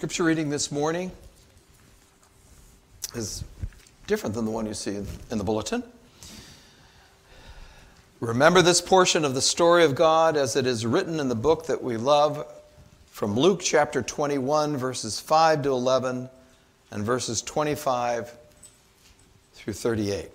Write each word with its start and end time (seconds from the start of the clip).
Scripture 0.00 0.24
reading 0.24 0.48
this 0.48 0.72
morning 0.72 1.12
is 3.14 3.44
different 4.06 4.34
than 4.34 4.46
the 4.46 4.50
one 4.50 4.64
you 4.64 4.72
see 4.72 4.96
in 5.30 5.36
the 5.36 5.44
bulletin. 5.44 5.82
Remember 8.18 8.62
this 8.62 8.80
portion 8.80 9.26
of 9.26 9.34
the 9.34 9.42
story 9.42 9.84
of 9.84 9.94
God 9.94 10.38
as 10.38 10.56
it 10.56 10.66
is 10.66 10.86
written 10.86 11.20
in 11.20 11.28
the 11.28 11.34
book 11.34 11.66
that 11.66 11.82
we 11.82 11.98
love 11.98 12.50
from 13.10 13.38
Luke 13.38 13.60
chapter 13.62 14.00
21, 14.00 14.78
verses 14.78 15.20
5 15.20 15.64
to 15.64 15.68
11, 15.68 16.30
and 16.92 17.04
verses 17.04 17.42
25 17.42 18.34
through 19.52 19.74
38. 19.74 20.30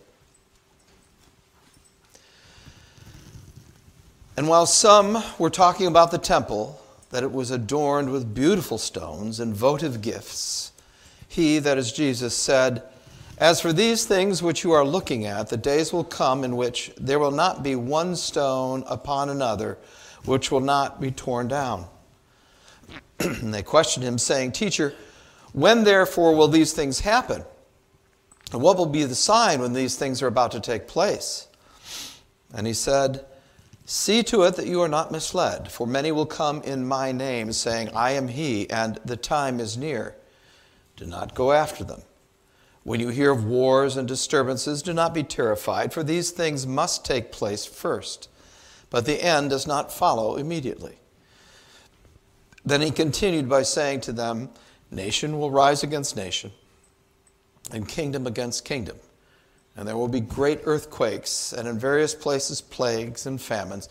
And 4.37 4.47
while 4.47 4.67
some 4.67 5.23
were 5.39 5.49
talking 5.49 5.87
about 5.87 6.11
the 6.11 6.19
temple, 6.19 6.79
that 7.09 7.23
it 7.23 7.31
was 7.31 7.51
adorned 7.51 8.11
with 8.11 8.33
beautiful 8.33 8.77
stones 8.77 9.39
and 9.39 9.55
votive 9.55 10.01
gifts, 10.01 10.71
he, 11.27 11.59
that 11.59 11.77
is 11.77 11.91
Jesus, 11.91 12.35
said, 12.35 12.83
As 13.37 13.59
for 13.59 13.73
these 13.73 14.05
things 14.05 14.41
which 14.41 14.63
you 14.63 14.71
are 14.71 14.85
looking 14.85 15.25
at, 15.25 15.49
the 15.49 15.57
days 15.57 15.91
will 15.91 16.03
come 16.03 16.43
in 16.43 16.55
which 16.55 16.91
there 16.97 17.19
will 17.19 17.31
not 17.31 17.63
be 17.63 17.75
one 17.75 18.15
stone 18.15 18.83
upon 18.87 19.29
another 19.29 19.77
which 20.25 20.51
will 20.51 20.61
not 20.61 20.99
be 20.99 21.11
torn 21.11 21.47
down. 21.47 21.85
and 23.19 23.53
they 23.53 23.63
questioned 23.63 24.05
him, 24.05 24.17
saying, 24.17 24.51
Teacher, 24.51 24.93
when 25.53 25.83
therefore 25.83 26.35
will 26.35 26.47
these 26.47 26.73
things 26.73 26.99
happen? 26.99 27.43
And 28.51 28.61
what 28.61 28.77
will 28.77 28.85
be 28.85 29.03
the 29.03 29.15
sign 29.15 29.61
when 29.61 29.73
these 29.73 29.95
things 29.95 30.21
are 30.21 30.27
about 30.27 30.51
to 30.51 30.59
take 30.59 30.87
place? 30.87 31.47
And 32.53 32.67
he 32.67 32.73
said, 32.73 33.25
See 33.85 34.23
to 34.23 34.41
it 34.43 34.55
that 34.55 34.65
you 34.65 34.81
are 34.81 34.87
not 34.87 35.11
misled, 35.11 35.71
for 35.71 35.85
many 35.85 36.11
will 36.11 36.25
come 36.25 36.63
in 36.63 36.87
my 36.87 37.11
name, 37.11 37.51
saying, 37.51 37.89
I 37.93 38.11
am 38.11 38.29
he, 38.29 38.67
and 38.71 38.99
the 39.05 39.15
time 39.15 39.59
is 39.59 39.77
near. 39.77 40.15
Do 40.95 41.05
not 41.05 41.35
go 41.35 41.51
after 41.51 41.83
them. 41.83 42.01
When 42.83 42.99
you 42.99 43.09
hear 43.09 43.31
of 43.31 43.45
wars 43.45 43.95
and 43.95 44.07
disturbances, 44.07 44.81
do 44.81 44.91
not 44.91 45.13
be 45.13 45.21
terrified, 45.21 45.93
for 45.93 46.03
these 46.03 46.31
things 46.31 46.65
must 46.65 47.05
take 47.05 47.31
place 47.31 47.65
first, 47.67 48.27
but 48.89 49.05
the 49.05 49.23
end 49.23 49.51
does 49.51 49.67
not 49.67 49.93
follow 49.93 50.35
immediately. 50.35 50.97
Then 52.65 52.81
he 52.81 52.89
continued 52.89 53.47
by 53.47 53.61
saying 53.61 54.01
to 54.01 54.11
them, 54.11 54.49
Nation 54.89 55.37
will 55.37 55.51
rise 55.51 55.83
against 55.83 56.15
nation, 56.15 56.51
and 57.71 57.87
kingdom 57.87 58.25
against 58.25 58.65
kingdom 58.65 58.97
and 59.75 59.87
there 59.87 59.97
will 59.97 60.07
be 60.07 60.21
great 60.21 60.61
earthquakes, 60.63 61.53
and 61.53 61.67
in 61.67 61.77
various 61.77 62.15
places 62.15 62.61
plagues 62.61 63.25
and 63.25 63.41
famines, 63.41 63.89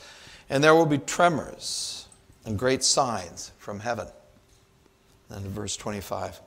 and 0.49 0.63
there 0.63 0.75
will 0.75 0.87
be 0.87 0.99
tremors 0.99 2.09
and 2.45 2.59
great 2.59 2.83
signs 2.83 3.53
from 3.59 3.81
heaven. 3.81 4.07
And 5.31 5.45
in 5.45 5.53
verse 5.53 5.77
25, 5.77 6.41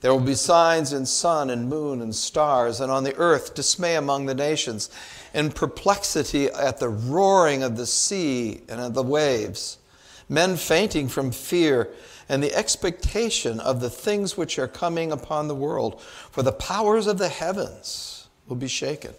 there 0.00 0.12
will 0.12 0.20
be 0.20 0.34
signs 0.34 0.92
in 0.92 1.06
sun 1.06 1.50
and 1.50 1.68
moon 1.68 2.00
and 2.00 2.14
stars, 2.14 2.80
and 2.80 2.92
on 2.92 3.02
the 3.02 3.16
earth 3.16 3.54
dismay 3.54 3.96
among 3.96 4.26
the 4.26 4.34
nations, 4.34 4.90
and 5.34 5.54
perplexity 5.54 6.46
at 6.46 6.78
the 6.78 6.88
roaring 6.88 7.62
of 7.62 7.76
the 7.76 7.86
sea 7.86 8.60
and 8.68 8.80
of 8.80 8.94
the 8.94 9.02
waves, 9.02 9.78
men 10.28 10.56
fainting 10.56 11.08
from 11.08 11.32
fear 11.32 11.90
and 12.28 12.42
the 12.42 12.54
expectation 12.54 13.58
of 13.58 13.80
the 13.80 13.90
things 13.90 14.36
which 14.36 14.58
are 14.58 14.68
coming 14.68 15.10
upon 15.10 15.48
the 15.48 15.54
world. 15.54 16.00
For 16.02 16.42
the 16.42 16.52
powers 16.52 17.06
of 17.06 17.18
the 17.18 17.28
heavens 17.28 18.17
will 18.48 18.56
be 18.56 18.68
shaken. 18.68 19.14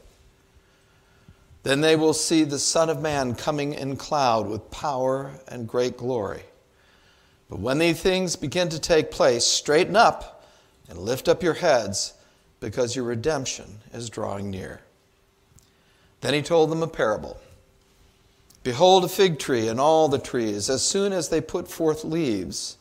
Then 1.63 1.81
they 1.81 1.95
will 1.95 2.13
see 2.13 2.43
the 2.43 2.59
Son 2.59 2.89
of 2.89 3.01
Man 3.01 3.35
coming 3.35 3.73
in 3.73 3.97
cloud 3.97 4.47
with 4.47 4.71
power 4.71 5.31
and 5.47 5.67
great 5.67 5.97
glory. 5.97 6.43
But 7.49 7.59
when 7.59 7.79
these 7.79 8.01
things 8.01 8.35
begin 8.35 8.69
to 8.69 8.79
take 8.79 9.11
place, 9.11 9.45
straighten 9.45 9.95
up 9.95 10.43
and 10.89 10.99
lift 10.99 11.27
up 11.27 11.43
your 11.43 11.55
heads, 11.55 12.13
because 12.59 12.95
your 12.95 13.05
redemption 13.05 13.79
is 13.93 14.09
drawing 14.09 14.49
near. 14.49 14.81
Then 16.21 16.33
he 16.33 16.41
told 16.41 16.69
them 16.69 16.83
a 16.83 16.87
parable. 16.87 17.39
Behold, 18.63 19.05
a 19.05 19.07
fig 19.07 19.39
tree 19.39 19.67
and 19.67 19.79
all 19.79 20.09
the 20.09 20.19
trees, 20.19 20.69
as 20.69 20.81
soon 20.81 21.13
as 21.13 21.29
they 21.29 21.39
put 21.39 21.69
forth 21.69 22.03
leaves, 22.03 22.77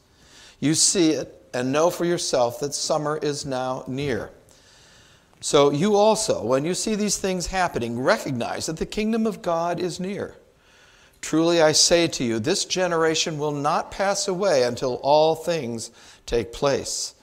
you 0.59 0.75
see 0.75 1.11
it 1.11 1.41
and 1.55 1.71
know 1.71 1.91
for 1.91 2.05
yourself 2.05 2.59
that 2.61 2.75
summer 2.75 3.17
is 3.17 3.47
now 3.47 3.84
near. 3.87 4.31
So 5.41 5.71
you 5.71 5.94
also, 5.94 6.44
when 6.44 6.65
you 6.65 6.75
see 6.75 6.94
these 6.94 7.16
things 7.16 7.47
happening, 7.47 8.00
recognize 8.00 8.66
that 8.66 8.76
the 8.76 8.87
kingdom 8.87 9.26
of 9.26 9.43
God 9.43 9.78
is 9.78 10.00
near. 10.00 10.34
Truly 11.21 11.60
I 11.60 11.72
say 11.72 12.09
to 12.09 12.25
you, 12.25 12.38
this 12.38 12.65
generation 12.65 13.38
will 13.38 13.53
not 13.53 13.91
pass 13.91 14.28
away 14.28 14.62
until 14.65 14.94
all 14.97 15.34
things 15.34 15.91
take 16.26 16.53
place. 16.53 17.15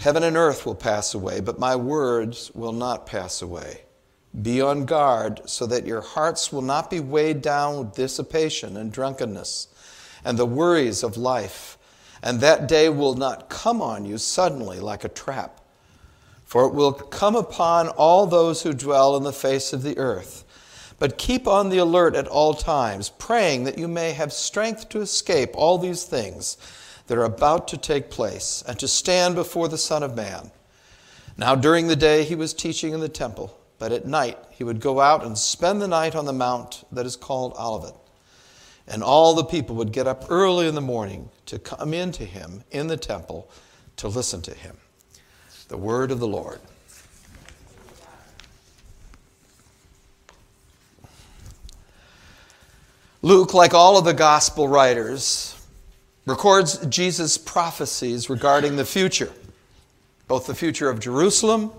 Heaven 0.00 0.22
and 0.22 0.36
earth 0.36 0.64
will 0.64 0.74
pass 0.74 1.14
away, 1.14 1.40
but 1.40 1.58
my 1.58 1.74
words 1.74 2.50
will 2.54 2.72
not 2.72 3.06
pass 3.06 3.42
away. 3.42 3.82
Be 4.40 4.60
on 4.60 4.84
guard 4.84 5.40
so 5.46 5.66
that 5.66 5.86
your 5.86 6.00
hearts 6.00 6.52
will 6.52 6.62
not 6.62 6.90
be 6.90 7.00
weighed 7.00 7.42
down 7.42 7.78
with 7.78 7.94
dissipation 7.94 8.76
and 8.76 8.92
drunkenness 8.92 9.68
and 10.24 10.38
the 10.38 10.46
worries 10.46 11.02
of 11.02 11.16
life, 11.16 11.78
and 12.22 12.40
that 12.40 12.68
day 12.68 12.88
will 12.88 13.14
not 13.14 13.48
come 13.48 13.80
on 13.80 14.04
you 14.04 14.18
suddenly 14.18 14.80
like 14.80 15.04
a 15.04 15.08
trap 15.08 15.57
for 16.48 16.64
it 16.64 16.72
will 16.72 16.92
come 16.92 17.36
upon 17.36 17.88
all 17.88 18.26
those 18.26 18.62
who 18.62 18.72
dwell 18.72 19.18
in 19.18 19.22
the 19.22 19.32
face 19.34 19.74
of 19.74 19.82
the 19.82 19.98
earth. 19.98 20.44
But 20.98 21.18
keep 21.18 21.46
on 21.46 21.68
the 21.68 21.76
alert 21.76 22.16
at 22.16 22.26
all 22.26 22.54
times, 22.54 23.10
praying 23.10 23.64
that 23.64 23.76
you 23.76 23.86
may 23.86 24.12
have 24.12 24.32
strength 24.32 24.88
to 24.88 25.02
escape 25.02 25.50
all 25.52 25.76
these 25.76 26.04
things 26.04 26.56
that 27.06 27.18
are 27.18 27.24
about 27.24 27.68
to 27.68 27.76
take 27.76 28.08
place 28.08 28.64
and 28.66 28.78
to 28.78 28.88
stand 28.88 29.34
before 29.34 29.68
the 29.68 29.76
Son 29.76 30.02
of 30.02 30.16
Man. 30.16 30.50
Now, 31.36 31.54
during 31.54 31.86
the 31.86 31.94
day, 31.94 32.24
he 32.24 32.34
was 32.34 32.54
teaching 32.54 32.94
in 32.94 33.00
the 33.00 33.10
temple, 33.10 33.54
but 33.78 33.92
at 33.92 34.06
night 34.06 34.38
he 34.50 34.64
would 34.64 34.80
go 34.80 35.00
out 35.00 35.26
and 35.26 35.36
spend 35.36 35.82
the 35.82 35.86
night 35.86 36.16
on 36.16 36.24
the 36.24 36.32
mount 36.32 36.82
that 36.90 37.04
is 37.04 37.14
called 37.14 37.52
Olivet. 37.60 37.94
And 38.86 39.02
all 39.02 39.34
the 39.34 39.44
people 39.44 39.76
would 39.76 39.92
get 39.92 40.06
up 40.06 40.30
early 40.30 40.66
in 40.66 40.74
the 40.74 40.80
morning 40.80 41.28
to 41.44 41.58
come 41.58 41.92
in 41.92 42.10
to 42.12 42.24
him 42.24 42.64
in 42.70 42.86
the 42.86 42.96
temple 42.96 43.50
to 43.96 44.08
listen 44.08 44.40
to 44.42 44.54
him. 44.54 44.78
The 45.68 45.76
word 45.76 46.10
of 46.10 46.18
the 46.18 46.26
Lord. 46.26 46.60
Luke, 53.20 53.52
like 53.52 53.74
all 53.74 53.98
of 53.98 54.04
the 54.04 54.14
gospel 54.14 54.68
writers, 54.68 55.54
records 56.24 56.78
Jesus' 56.86 57.36
prophecies 57.36 58.30
regarding 58.30 58.76
the 58.76 58.84
future, 58.84 59.32
both 60.26 60.46
the 60.46 60.54
future 60.54 60.88
of 60.88 61.00
Jerusalem 61.00 61.72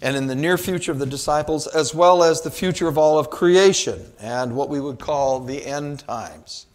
and 0.00 0.16
in 0.16 0.26
the 0.26 0.34
near 0.34 0.56
future 0.56 0.92
of 0.92 0.98
the 0.98 1.06
disciples, 1.06 1.66
as 1.66 1.94
well 1.94 2.22
as 2.22 2.40
the 2.40 2.50
future 2.50 2.88
of 2.88 2.96
all 2.96 3.18
of 3.18 3.30
creation 3.30 4.12
and 4.20 4.54
what 4.54 4.68
we 4.68 4.80
would 4.80 4.98
call 4.98 5.40
the 5.40 5.64
end 5.66 6.00
times. 6.00 6.66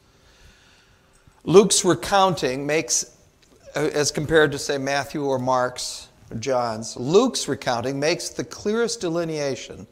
Luke's 1.45 1.85
recounting 1.85 2.65
makes 2.65 3.05
Uh, 3.75 3.89
as 3.93 4.11
compared 4.11 4.51
to, 4.51 4.59
say, 4.59 4.77
Matthew 4.77 5.23
or 5.23 5.39
Mark's 5.39 6.07
or 6.29 6.37
John's. 6.37 6.95
Luke's 6.95 7.47
recounting 7.47 7.99
makes 7.99 8.29
the 8.29 8.43
clearest 8.43 9.01
delineation 9.01 9.87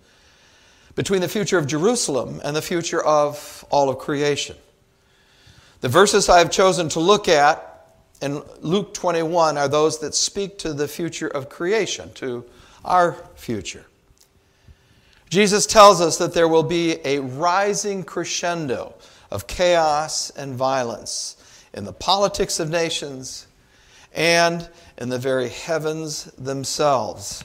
between 0.95 1.21
the 1.21 1.27
future 1.27 1.57
of 1.57 1.65
Jerusalem 1.65 2.41
and 2.43 2.55
the 2.55 2.61
future 2.61 3.01
of 3.01 3.65
all 3.71 3.89
of 3.89 3.97
creation. 3.97 4.55
The 5.79 5.89
verses 5.89 6.29
I 6.29 6.37
have 6.39 6.51
chosen 6.51 6.89
to 6.89 6.99
look 6.99 7.27
at 7.27 7.67
in 8.21 8.43
Luke 8.59 8.93
21 8.93 9.57
are 9.57 9.67
those 9.67 9.99
that 9.99 10.13
speak 10.13 10.59
to 10.59 10.73
the 10.73 10.87
future 10.87 11.27
of 11.27 11.49
creation, 11.49 12.13
to 12.15 12.45
our 12.85 13.13
future. 13.35 13.85
Jesus 15.29 15.65
tells 15.65 16.01
us 16.01 16.17
that 16.19 16.33
there 16.35 16.47
will 16.47 16.61
be 16.61 16.97
a 17.03 17.19
rising 17.19 18.03
crescendo 18.03 18.93
of 19.31 19.47
chaos 19.47 20.29
and 20.31 20.53
violence 20.53 21.37
in 21.73 21.85
the 21.85 21.93
politics 21.93 22.59
of 22.59 22.69
nations 22.69 23.47
and 24.13 24.69
in 24.97 25.09
the 25.09 25.19
very 25.19 25.49
heavens 25.49 26.25
themselves. 26.37 27.43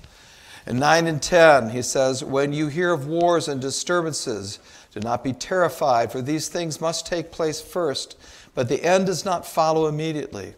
In 0.66 0.78
9 0.78 1.06
and 1.06 1.22
10, 1.22 1.70
he 1.70 1.82
says, 1.82 2.24
When 2.24 2.52
you 2.52 2.66
hear 2.68 2.92
of 2.92 3.06
wars 3.06 3.46
and 3.48 3.60
disturbances, 3.60 4.58
do 4.92 5.00
not 5.00 5.22
be 5.22 5.32
terrified, 5.32 6.10
for 6.10 6.20
these 6.20 6.48
things 6.48 6.80
must 6.80 7.06
take 7.06 7.30
place 7.30 7.60
first, 7.60 8.16
but 8.54 8.68
the 8.68 8.82
end 8.82 9.06
does 9.06 9.24
not 9.24 9.46
follow 9.46 9.86
immediately. 9.86 10.54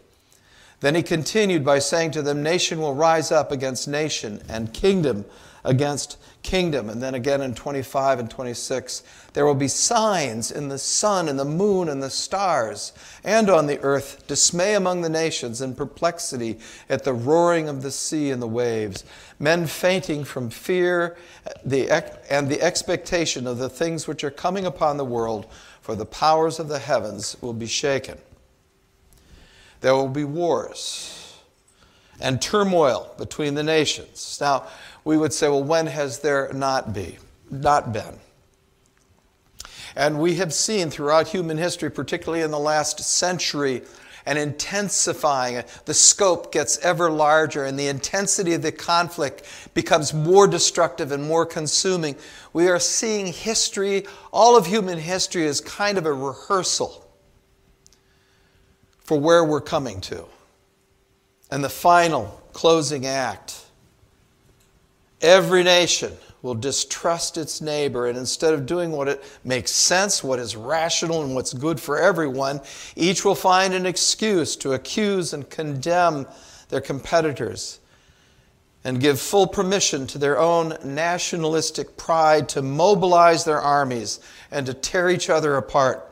Then 0.81 0.95
he 0.95 1.03
continued 1.03 1.65
by 1.65 1.79
saying 1.79 2.11
to 2.11 2.21
them, 2.21 2.41
Nation 2.41 2.79
will 2.79 2.95
rise 2.95 3.31
up 3.31 3.51
against 3.51 3.87
nation, 3.87 4.41
and 4.47 4.73
kingdom 4.73 5.25
against 5.65 6.17
kingdom. 6.41 6.89
And 6.89 7.03
then 7.03 7.15
again 7.15 7.41
in 7.41 7.53
25 7.53 8.19
and 8.19 8.31
26, 8.31 9.03
there 9.33 9.45
will 9.45 9.55
be 9.55 9.67
signs 9.67 10.51
in 10.51 10.69
the 10.69 10.77
sun 10.77 11.27
and 11.27 11.37
the 11.37 11.43
moon 11.43 11.89
and 11.89 12.01
the 12.01 12.09
stars, 12.09 12.93
and 13.25 13.49
on 13.49 13.67
the 13.67 13.77
earth 13.81 14.25
dismay 14.25 14.73
among 14.73 15.01
the 15.01 15.09
nations 15.09 15.59
and 15.59 15.75
perplexity 15.75 16.59
at 16.87 17.03
the 17.03 17.13
roaring 17.13 17.67
of 17.67 17.81
the 17.81 17.91
sea 17.91 18.31
and 18.31 18.41
the 18.41 18.47
waves, 18.47 19.03
men 19.37 19.67
fainting 19.67 20.23
from 20.23 20.49
fear 20.49 21.17
and 21.65 22.49
the 22.49 22.61
expectation 22.61 23.45
of 23.45 23.57
the 23.57 23.69
things 23.69 24.07
which 24.07 24.23
are 24.23 24.31
coming 24.31 24.65
upon 24.65 24.95
the 24.95 25.03
world, 25.03 25.45
for 25.81 25.93
the 25.93 26.05
powers 26.05 26.57
of 26.57 26.69
the 26.69 26.79
heavens 26.79 27.35
will 27.41 27.51
be 27.51 27.67
shaken. 27.67 28.17
There 29.81 29.95
will 29.95 30.09
be 30.09 30.25
wars 30.25 31.37
and 32.19 32.41
turmoil 32.41 33.13
between 33.17 33.55
the 33.55 33.63
nations. 33.63 34.37
Now, 34.41 34.67
we 35.05 35.17
would 35.17 35.33
say, 35.33 35.47
well, 35.47 35.63
when 35.63 35.87
has 35.87 36.19
there 36.19 36.51
not 36.53 36.93
be, 36.93 37.17
not 37.49 37.93
been? 37.93 38.19
And 39.95 40.19
we 40.19 40.35
have 40.35 40.53
seen 40.53 40.89
throughout 40.89 41.29
human 41.29 41.57
history, 41.57 41.89
particularly 41.89 42.43
in 42.43 42.51
the 42.51 42.59
last 42.59 42.99
century, 42.99 43.81
an 44.25 44.37
intensifying. 44.37 45.63
The 45.85 45.93
scope 45.93 46.51
gets 46.51 46.77
ever 46.79 47.09
larger, 47.09 47.65
and 47.65 47.79
the 47.79 47.87
intensity 47.87 48.53
of 48.53 48.61
the 48.61 48.71
conflict 48.71 49.43
becomes 49.73 50.13
more 50.13 50.47
destructive 50.47 51.11
and 51.11 51.23
more 51.23 51.45
consuming. 51.45 52.15
We 52.53 52.67
are 52.67 52.79
seeing 52.79 53.27
history, 53.27 54.05
all 54.31 54.55
of 54.55 54.67
human 54.67 54.99
history, 54.99 55.47
as 55.47 55.61
kind 55.61 55.97
of 55.97 56.05
a 56.05 56.13
rehearsal 56.13 57.08
for 59.09 59.19
where 59.19 59.43
we're 59.43 59.59
coming 59.59 59.99
to. 59.99 60.23
And 61.49 61.63
the 61.63 61.69
final 61.69 62.39
closing 62.53 63.07
act 63.07 63.65
every 65.19 65.63
nation 65.63 66.13
will 66.43 66.53
distrust 66.53 67.35
its 67.35 67.59
neighbor, 67.59 68.05
and 68.05 68.15
instead 68.15 68.53
of 68.53 68.67
doing 68.67 68.91
what 68.91 69.07
it 69.07 69.23
makes 69.43 69.71
sense, 69.71 70.23
what 70.23 70.37
is 70.37 70.55
rational, 70.55 71.23
and 71.23 71.33
what's 71.33 71.55
good 71.55 71.79
for 71.79 71.97
everyone, 71.97 72.61
each 72.95 73.25
will 73.25 73.33
find 73.33 73.73
an 73.73 73.87
excuse 73.87 74.55
to 74.57 74.73
accuse 74.73 75.33
and 75.33 75.49
condemn 75.49 76.27
their 76.69 76.79
competitors 76.79 77.79
and 78.83 79.01
give 79.01 79.19
full 79.19 79.47
permission 79.47 80.05
to 80.05 80.19
their 80.19 80.37
own 80.37 80.77
nationalistic 80.85 81.97
pride 81.97 82.47
to 82.47 82.61
mobilize 82.61 83.43
their 83.43 83.59
armies 83.59 84.19
and 84.51 84.67
to 84.67 84.73
tear 84.75 85.09
each 85.09 85.31
other 85.31 85.55
apart. 85.55 86.07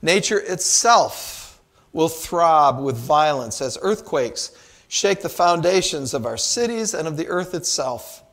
Nature 0.00 0.38
itself 0.38 1.39
will 1.92 2.08
throb 2.08 2.80
with 2.80 2.96
violence 2.96 3.60
as 3.60 3.78
earthquakes 3.82 4.52
shake 4.88 5.22
the 5.22 5.28
foundations 5.28 6.14
of 6.14 6.26
our 6.26 6.36
cities 6.36 6.94
and 6.94 7.06
of 7.06 7.16
the 7.16 7.28
earth 7.28 7.54
itself. 7.54 8.24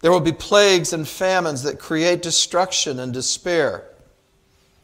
There 0.00 0.10
will 0.10 0.20
be 0.20 0.32
plagues 0.32 0.92
and 0.92 1.06
famines 1.06 1.62
that 1.62 1.78
create 1.78 2.22
destruction 2.22 2.98
and 2.98 3.12
despair. 3.12 3.84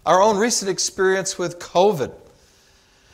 Our 0.06 0.23
own 0.23 0.38
recent 0.38 0.70
experience 0.70 1.38
with 1.38 1.59
COVID 1.59 2.12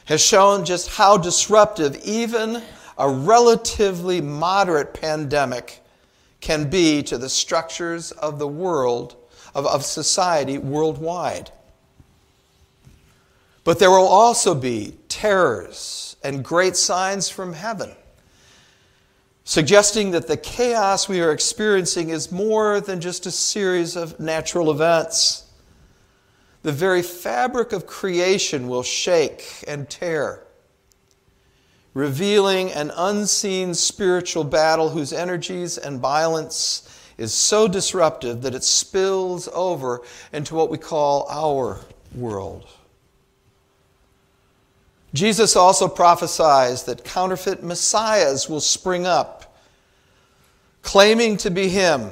has 0.07 0.25
shown 0.25 0.65
just 0.65 0.89
how 0.89 1.17
disruptive 1.17 1.97
even 2.05 2.63
a 2.99 3.09
relatively 3.09 4.21
moderate 4.21 4.95
pandemic 4.95 5.81
can 6.41 6.69
be 6.69 7.03
to 7.05 7.17
the 7.17 7.29
structures 7.29 8.13
of 8.13 8.39
the 8.39 8.47
world, 8.47 9.17
of, 9.55 9.67
of 9.67 9.85
society 9.85 10.59
worldwide. 10.59 11.51
But 13.65 13.79
there 13.79 13.91
will 13.91 14.07
also 14.07 14.55
be 14.55 14.95
terrors 15.09 16.17
and 16.23 16.45
great 16.45 16.77
signs 16.77 17.29
from 17.29 17.55
heaven 17.55 17.95
suggesting 19.45 20.11
that 20.13 20.27
the 20.27 20.39
chaos 20.39 21.09
we 21.09 21.21
are 21.21 21.31
experiencing 21.31 22.09
is 22.09 22.33
more 22.33 22.81
than 22.81 23.01
just 23.01 23.27
a 23.27 23.31
series 23.31 23.95
of 23.95 24.19
natural 24.19 24.71
events. 24.71 25.45
The 26.63 26.73
very 26.73 27.03
fabric 27.03 27.73
of 27.73 27.87
creation 27.87 28.69
will 28.69 28.83
shake 28.83 29.63
and 29.69 29.89
tear, 29.89 30.45
revealing 31.93 32.73
an 32.73 32.91
unseen 32.97 33.75
spiritual 33.75 34.45
battle 34.45 34.89
whose 34.89 35.13
energies 35.13 35.77
and 35.77 36.01
violence 36.01 36.89
is 37.19 37.33
so 37.35 37.69
disruptive 37.69 38.41
that 38.43 38.55
it 38.55 38.65
spills 38.65 39.47
over 39.53 40.01
into 40.33 40.55
what 40.55 40.71
we 40.71 40.79
call 40.79 41.27
our 41.29 41.81
world. 42.15 42.67
Jesus 45.15 45.55
also 45.55 45.87
prophesies 45.87 46.83
that 46.83 47.05
counterfeit 47.05 47.63
messiahs 47.63 48.49
will 48.49 48.61
spring 48.61 49.07
up, 49.07 49.57
claiming 50.83 51.37
to 51.39 51.51
be 51.53 51.69
him. 51.69 52.11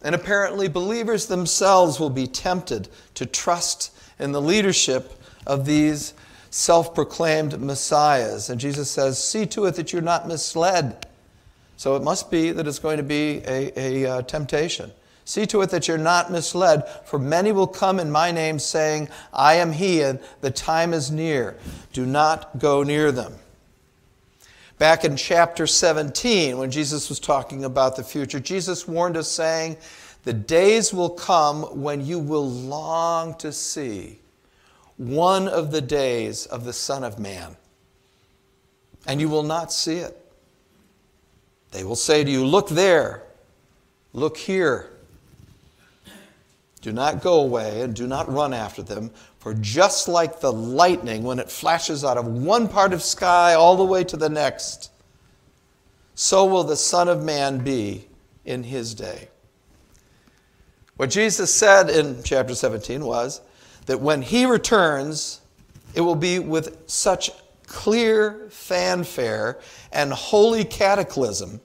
And 0.00 0.14
apparently, 0.14 0.68
believers 0.68 1.26
themselves 1.26 2.00
will 2.00 2.10
be 2.10 2.26
tempted 2.26 2.88
to 3.14 3.26
trust 3.26 3.94
in 4.18 4.32
the 4.32 4.40
leadership 4.40 5.20
of 5.46 5.66
these 5.66 6.14
self 6.48 6.94
proclaimed 6.94 7.60
messiahs. 7.60 8.48
And 8.48 8.58
Jesus 8.58 8.90
says, 8.90 9.22
See 9.22 9.44
to 9.46 9.66
it 9.66 9.74
that 9.74 9.92
you're 9.92 10.00
not 10.00 10.26
misled. 10.26 11.06
So 11.76 11.96
it 11.96 12.02
must 12.02 12.30
be 12.30 12.50
that 12.50 12.66
it's 12.66 12.78
going 12.78 12.96
to 12.96 13.02
be 13.02 13.42
a, 13.46 13.78
a 13.78 14.06
uh, 14.10 14.22
temptation. 14.22 14.90
See 15.26 15.44
to 15.46 15.60
it 15.62 15.70
that 15.70 15.88
you're 15.88 15.98
not 15.98 16.30
misled, 16.30 16.88
for 17.04 17.18
many 17.18 17.50
will 17.50 17.66
come 17.66 17.98
in 17.98 18.12
my 18.12 18.30
name 18.30 18.60
saying, 18.60 19.08
I 19.32 19.54
am 19.54 19.72
he, 19.72 20.00
and 20.00 20.20
the 20.40 20.52
time 20.52 20.94
is 20.94 21.10
near. 21.10 21.56
Do 21.92 22.06
not 22.06 22.60
go 22.60 22.84
near 22.84 23.10
them. 23.10 23.34
Back 24.78 25.04
in 25.04 25.16
chapter 25.16 25.66
17, 25.66 26.56
when 26.58 26.70
Jesus 26.70 27.08
was 27.08 27.18
talking 27.18 27.64
about 27.64 27.96
the 27.96 28.04
future, 28.04 28.38
Jesus 28.38 28.86
warned 28.86 29.16
us, 29.16 29.28
saying, 29.28 29.78
The 30.22 30.32
days 30.32 30.94
will 30.94 31.10
come 31.10 31.82
when 31.82 32.06
you 32.06 32.20
will 32.20 32.48
long 32.48 33.34
to 33.38 33.52
see 33.52 34.20
one 34.96 35.48
of 35.48 35.72
the 35.72 35.80
days 35.80 36.46
of 36.46 36.64
the 36.64 36.72
Son 36.72 37.02
of 37.02 37.18
Man, 37.18 37.56
and 39.08 39.20
you 39.20 39.28
will 39.28 39.42
not 39.42 39.72
see 39.72 39.96
it. 39.96 40.16
They 41.72 41.82
will 41.82 41.96
say 41.96 42.22
to 42.22 42.30
you, 42.30 42.46
Look 42.46 42.68
there, 42.68 43.24
look 44.12 44.36
here. 44.36 44.92
Do 46.86 46.92
not 46.92 47.20
go 47.20 47.40
away 47.40 47.80
and 47.80 47.96
do 47.96 48.06
not 48.06 48.32
run 48.32 48.54
after 48.54 48.80
them, 48.80 49.10
for 49.40 49.54
just 49.54 50.06
like 50.06 50.38
the 50.38 50.52
lightning 50.52 51.24
when 51.24 51.40
it 51.40 51.50
flashes 51.50 52.04
out 52.04 52.16
of 52.16 52.28
one 52.28 52.68
part 52.68 52.92
of 52.92 53.02
sky 53.02 53.54
all 53.54 53.76
the 53.76 53.82
way 53.82 54.04
to 54.04 54.16
the 54.16 54.28
next, 54.28 54.92
so 56.14 56.44
will 56.44 56.62
the 56.62 56.76
Son 56.76 57.08
of 57.08 57.24
Man 57.24 57.58
be 57.58 58.06
in 58.44 58.62
his 58.62 58.94
day. 58.94 59.26
What 60.96 61.10
Jesus 61.10 61.52
said 61.52 61.90
in 61.90 62.22
chapter 62.22 62.54
17 62.54 63.04
was 63.04 63.40
that 63.86 64.00
when 64.00 64.22
he 64.22 64.46
returns, 64.46 65.40
it 65.92 66.02
will 66.02 66.14
be 66.14 66.38
with 66.38 66.88
such 66.88 67.32
clear 67.66 68.46
fanfare 68.48 69.58
and 69.90 70.12
holy 70.12 70.64
cataclysm 70.64 71.60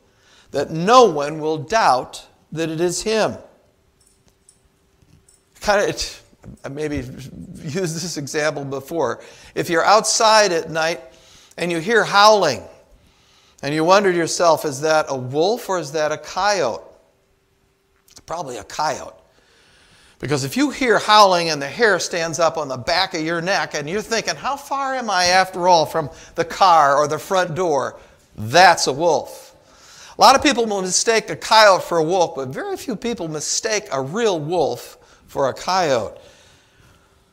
that 0.50 0.72
no 0.72 1.04
one 1.04 1.38
will 1.38 1.60
doubt 1.60 2.26
that 2.52 2.72
it 2.72 2.82
is 2.82 3.04
him 3.04 3.38
kind 5.62 5.89
of 5.89 6.22
I 6.63 6.70
maybe 6.70 6.98
used 6.98 7.96
this 7.96 8.18
example 8.18 8.65
before. 8.65 9.22
If 9.56 9.70
you're 9.70 9.86
outside 9.86 10.51
at 10.51 10.70
night 10.70 11.01
and 11.58 11.72
you 11.72 11.80
hear 11.80 12.03
howling, 12.03 12.63
and 13.63 13.75
you 13.75 13.84
wonder 13.84 14.12
to 14.12 14.18
yourself, 14.18 14.65
is 14.65 14.82
that 14.82 15.06
a 15.10 15.18
wolf 15.18 15.70
or 15.70 15.80
is 15.80 15.91
that 15.91 16.12
a 16.12 16.18
coyote? 16.18 16.84
It's 18.10 18.20
probably 18.22 18.58
a 18.58 18.63
coyote. 18.63 19.15
Because 20.20 20.44
if 20.44 20.56
you 20.58 20.70
hear 20.70 21.00
howling 21.00 21.50
and 21.50 21.62
the 21.62 21.68
hair 21.68 22.00
stands 22.00 22.39
up 22.39 22.58
on 22.58 22.68
the 22.68 22.77
back 22.77 23.13
of 23.13 23.22
your 23.22 23.41
neck 23.41 23.74
and 23.74 23.89
you're 23.89 24.01
thinking, 24.01 24.36
how 24.36 24.56
far 24.56 24.96
am 24.96 25.10
I 25.10 25.25
after 25.25 25.68
all 25.68 25.86
from 25.86 26.10
the 26.36 26.46
car 26.46 26.98
or 26.98 27.08
the 27.08 27.20
front 27.20 27.56
door? 27.56 28.00
That's 28.36 28.88
a 28.88 28.94
wolf. 28.94 29.56
A 30.18 30.22
lot 30.22 30.36
of 30.36 30.44
people 30.44 30.65
will 30.65 30.82
mistake 30.82 31.30
a 31.30 31.36
coyote 31.36 31.84
for 31.84 31.98
a 31.98 32.03
wolf, 32.03 32.36
but 32.36 32.50
very 32.50 32.77
few 32.77 32.96
people 32.96 33.27
mistake 33.27 33.86
a 33.91 34.01
real 34.01 34.39
wolf 34.39 34.98
for 35.32 35.48
a 35.48 35.54
coyote. 35.54 36.20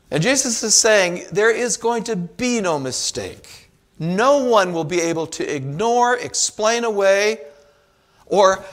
And 0.09 0.23
Jesus 0.23 0.63
is 0.63 0.73
saying 0.73 1.25
there 1.33 1.53
is 1.53 1.75
going 1.75 2.05
to 2.05 2.15
be 2.15 2.61
no 2.61 2.79
mistake. 2.79 3.69
No 3.99 4.45
one 4.45 4.71
will 4.71 4.85
be 4.85 5.01
able 5.01 5.27
to 5.27 5.43
ignore, 5.55 6.15
explain 6.15 6.85
away, 6.85 7.41
or, 8.25 8.63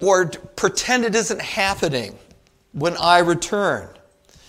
or 0.00 0.30
pretend 0.56 1.04
it 1.04 1.14
isn't 1.14 1.42
happening 1.42 2.18
when 2.72 2.96
I 2.96 3.18
return. 3.18 3.90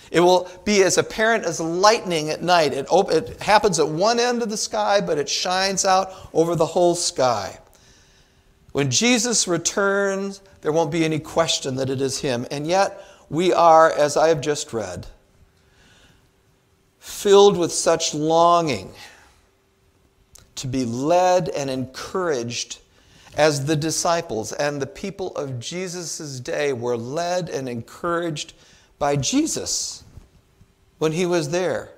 It 0.09 0.21
will 0.21 0.49
be 0.63 0.83
as 0.83 0.97
apparent 0.97 1.43
as 1.43 1.59
lightning 1.59 2.29
at 2.29 2.41
night. 2.41 2.71
It, 2.71 2.87
op- 2.89 3.11
it 3.11 3.41
happens 3.41 3.77
at 3.77 3.89
one 3.89 4.21
end 4.21 4.41
of 4.41 4.49
the 4.49 4.55
sky, 4.55 5.01
but 5.01 5.17
it 5.17 5.27
shines 5.27 5.83
out 5.83 6.13
over 6.33 6.55
the 6.55 6.65
whole 6.65 6.95
sky. 6.95 7.59
When 8.71 8.89
Jesus 8.89 9.49
returns, 9.49 10.41
there 10.61 10.71
won't 10.71 10.91
be 10.91 11.03
any 11.03 11.19
question 11.19 11.75
that 11.75 11.89
it 11.89 11.99
is 11.99 12.19
Him. 12.19 12.47
And 12.51 12.65
yet, 12.65 13.03
we 13.29 13.51
are, 13.53 13.91
as 13.91 14.15
I 14.17 14.29
have 14.29 14.41
just 14.41 14.73
read, 14.73 15.07
filled 16.99 17.57
with 17.57 17.71
such 17.71 18.13
longing 18.13 18.93
to 20.55 20.67
be 20.67 20.85
led 20.85 21.49
and 21.49 21.69
encouraged 21.69 22.79
as 23.35 23.65
the 23.65 23.75
disciples 23.75 24.51
and 24.51 24.81
the 24.81 24.87
people 24.87 25.35
of 25.35 25.59
Jesus' 25.59 26.39
day 26.39 26.73
were 26.73 26.97
led 26.97 27.49
and 27.49 27.69
encouraged 27.69 28.53
by 28.97 29.15
Jesus 29.15 30.03
when 30.97 31.11
he 31.11 31.25
was 31.25 31.51
there. 31.51 31.91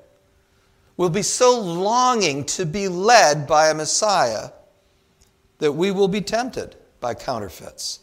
We'll 0.98 1.10
be 1.10 1.22
so 1.22 1.58
longing 1.58 2.44
to 2.46 2.66
be 2.66 2.90
led 2.90 3.48
by 3.48 3.70
a 3.70 3.74
Messiah 3.74 4.50
that 5.60 5.72
we 5.72 5.92
will 5.92 6.10
be 6.10 6.22
tempted 6.22 6.76
by 7.00 7.14
counterfeits. 7.14 8.02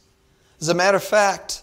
As 0.61 0.71
a 0.71 0.75
matter 0.75 0.97
of 0.97 1.05
fact, 1.05 1.63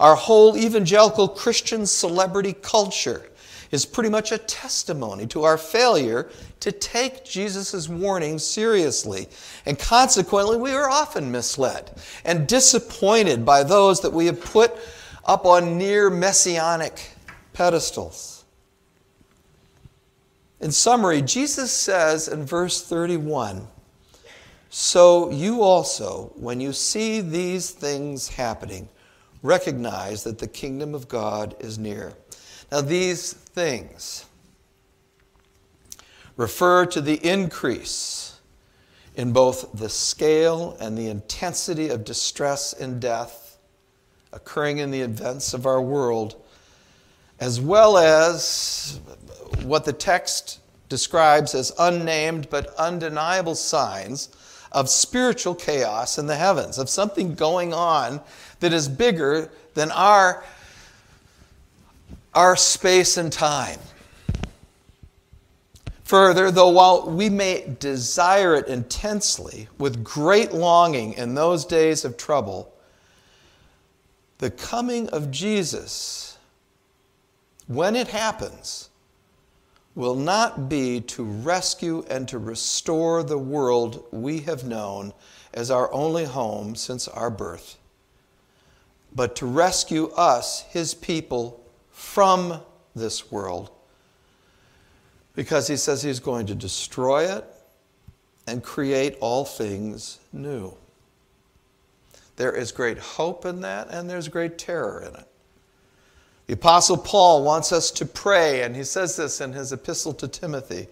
our 0.00 0.14
whole 0.14 0.56
evangelical 0.56 1.28
Christian 1.28 1.86
celebrity 1.86 2.52
culture 2.52 3.26
is 3.70 3.84
pretty 3.84 4.08
much 4.08 4.30
a 4.30 4.38
testimony 4.38 5.26
to 5.26 5.42
our 5.42 5.58
failure 5.58 6.30
to 6.60 6.70
take 6.70 7.24
Jesus' 7.24 7.88
warning 7.88 8.38
seriously. 8.38 9.28
And 9.66 9.78
consequently, 9.78 10.56
we 10.56 10.72
are 10.72 10.88
often 10.88 11.32
misled 11.32 11.90
and 12.24 12.46
disappointed 12.46 13.44
by 13.44 13.64
those 13.64 14.00
that 14.02 14.12
we 14.12 14.26
have 14.26 14.40
put 14.40 14.72
up 15.24 15.44
on 15.44 15.76
near 15.76 16.08
messianic 16.08 17.10
pedestals. 17.52 18.44
In 20.60 20.70
summary, 20.70 21.20
Jesus 21.20 21.72
says 21.72 22.28
in 22.28 22.46
verse 22.46 22.82
31 22.82 23.66
So 24.70 25.30
you 25.30 25.62
also, 25.62 26.32
when 26.36 26.60
you 26.60 26.72
see 26.72 27.20
these 27.20 27.70
things 27.70 28.28
happening, 28.28 28.88
recognize 29.44 30.24
that 30.24 30.38
the 30.38 30.48
kingdom 30.48 30.94
of 30.94 31.06
God 31.06 31.54
is 31.60 31.78
near. 31.78 32.14
Now, 32.72 32.80
these 32.80 33.34
things 33.34 34.24
refer 36.36 36.86
to 36.86 37.00
the 37.02 37.16
increase 37.16 38.40
in 39.14 39.32
both 39.32 39.70
the 39.74 39.90
scale 39.90 40.76
and 40.80 40.96
the 40.96 41.08
intensity 41.08 41.90
of 41.90 42.04
distress 42.04 42.72
and 42.72 43.00
death 43.00 43.58
occurring 44.32 44.78
in 44.78 44.90
the 44.90 45.02
events 45.02 45.52
of 45.52 45.66
our 45.66 45.80
world, 45.80 46.42
as 47.38 47.60
well 47.60 47.98
as 47.98 48.98
what 49.62 49.84
the 49.84 49.92
text 49.92 50.58
describes 50.88 51.54
as 51.54 51.70
unnamed 51.78 52.48
but 52.48 52.74
undeniable 52.76 53.54
signs 53.54 54.30
of 54.74 54.90
spiritual 54.90 55.54
chaos 55.54 56.18
in 56.18 56.26
the 56.26 56.36
heavens, 56.36 56.76
of 56.78 56.90
something 56.90 57.34
going 57.34 57.72
on 57.72 58.20
that 58.60 58.72
is 58.72 58.88
bigger 58.88 59.50
than 59.74 59.90
our 59.92 60.44
our 62.34 62.56
space 62.56 63.16
and 63.16 63.32
time. 63.32 63.78
Further, 66.02 66.50
though 66.50 66.68
while 66.68 67.08
we 67.08 67.30
may 67.30 67.64
desire 67.78 68.56
it 68.56 68.66
intensely 68.66 69.68
with 69.78 70.02
great 70.02 70.52
longing 70.52 71.12
in 71.12 71.34
those 71.34 71.64
days 71.64 72.04
of 72.04 72.16
trouble, 72.16 72.74
the 74.38 74.50
coming 74.50 75.08
of 75.10 75.30
Jesus, 75.30 76.36
when 77.68 77.94
it 77.94 78.08
happens, 78.08 78.90
will 79.94 80.14
not 80.14 80.68
be 80.68 81.00
to 81.00 81.22
rescue 81.22 82.04
and 82.10 82.28
to 82.28 82.38
restore 82.38 83.22
the 83.22 83.38
world 83.38 84.04
we 84.10 84.40
have 84.40 84.64
known 84.64 85.12
as 85.52 85.70
our 85.70 85.92
only 85.92 86.24
home 86.24 86.74
since 86.74 87.06
our 87.08 87.30
birth, 87.30 87.78
but 89.14 89.36
to 89.36 89.46
rescue 89.46 90.10
us, 90.16 90.62
his 90.62 90.94
people, 90.94 91.64
from 91.92 92.60
this 92.94 93.30
world 93.30 93.70
because 95.34 95.66
he 95.66 95.76
says 95.76 96.02
he's 96.02 96.20
going 96.20 96.46
to 96.46 96.54
destroy 96.54 97.24
it 97.24 97.44
and 98.46 98.62
create 98.62 99.16
all 99.20 99.44
things 99.44 100.20
new. 100.32 100.74
There 102.36 102.52
is 102.52 102.72
great 102.72 102.98
hope 102.98 103.44
in 103.44 103.60
that, 103.60 103.88
and 103.90 104.08
there's 104.08 104.28
great 104.28 104.58
terror 104.58 105.00
in 105.00 105.14
it. 105.14 105.28
The 106.46 106.54
Apostle 106.54 106.98
Paul 106.98 107.42
wants 107.42 107.72
us 107.72 107.90
to 107.92 108.04
pray, 108.04 108.62
and 108.62 108.76
he 108.76 108.84
says 108.84 109.16
this 109.16 109.40
in 109.40 109.52
his 109.52 109.72
epistle 109.72 110.12
to 110.14 110.28
Timothy. 110.28 110.88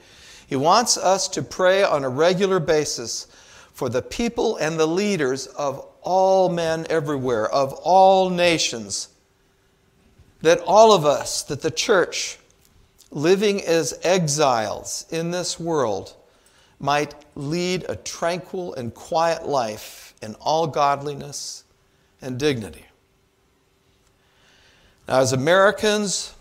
He 0.47 0.57
wants 0.57 0.97
us 0.97 1.29
to 1.29 1.43
pray 1.43 1.83
on 1.83 2.05
a 2.05 2.09
regular 2.09 2.59
basis 2.59 3.27
for 3.73 3.89
the 3.89 4.03
people 4.03 4.57
and 4.57 4.79
the 4.79 4.87
leaders 4.87 5.47
of 5.47 5.87
all 6.03 6.49
men 6.49 6.87
everywhere, 6.89 7.51
of 7.51 7.73
all 7.83 8.31
nations, 8.31 9.09
that 10.41 10.61
all 10.61 10.93
of 10.93 11.05
us, 11.05 11.43
that 11.45 11.63
the 11.63 11.71
church, 11.71 12.39
living 13.11 13.63
as 13.63 13.99
exiles 14.03 15.07
in 15.11 15.31
this 15.31 15.61
world, 15.61 16.15
might 16.81 17.15
lead 17.35 17.85
a 17.89 17.97
tranquil 17.97 18.75
and 18.75 18.95
quiet 18.95 19.47
life 19.47 20.15
in 20.23 20.35
all 20.37 20.67
godliness 20.67 21.65
and 22.21 22.39
dignity. 22.39 22.87
Now, 25.09 25.21
as 25.21 25.33
Americans, 25.33 26.35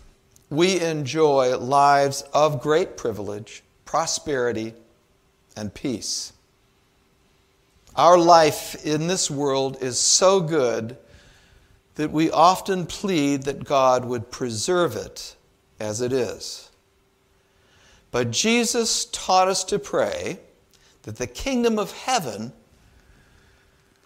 we 0.50 0.80
enjoy 0.80 1.56
lives 1.56 2.22
of 2.32 2.60
great 2.60 2.96
privilege, 2.96 3.62
prosperity, 3.84 4.74
and 5.56 5.72
peace. 5.72 6.32
Our 7.96 8.16
life 8.16 8.86
in 8.86 9.06
this 9.06 9.30
world 9.30 9.82
is 9.82 9.98
so 9.98 10.40
good 10.40 10.96
that 11.96 12.10
we 12.10 12.30
often 12.30 12.86
plead 12.86 13.42
that 13.42 13.64
God 13.64 14.04
would 14.04 14.30
preserve 14.30 14.96
it 14.96 15.36
as 15.78 16.00
it 16.00 16.12
is. 16.12 16.70
But 18.10 18.30
Jesus 18.30 19.06
taught 19.06 19.48
us 19.48 19.64
to 19.64 19.78
pray 19.78 20.38
that 21.02 21.16
the 21.16 21.26
kingdom 21.26 21.78
of 21.78 21.92
heaven 21.92 22.52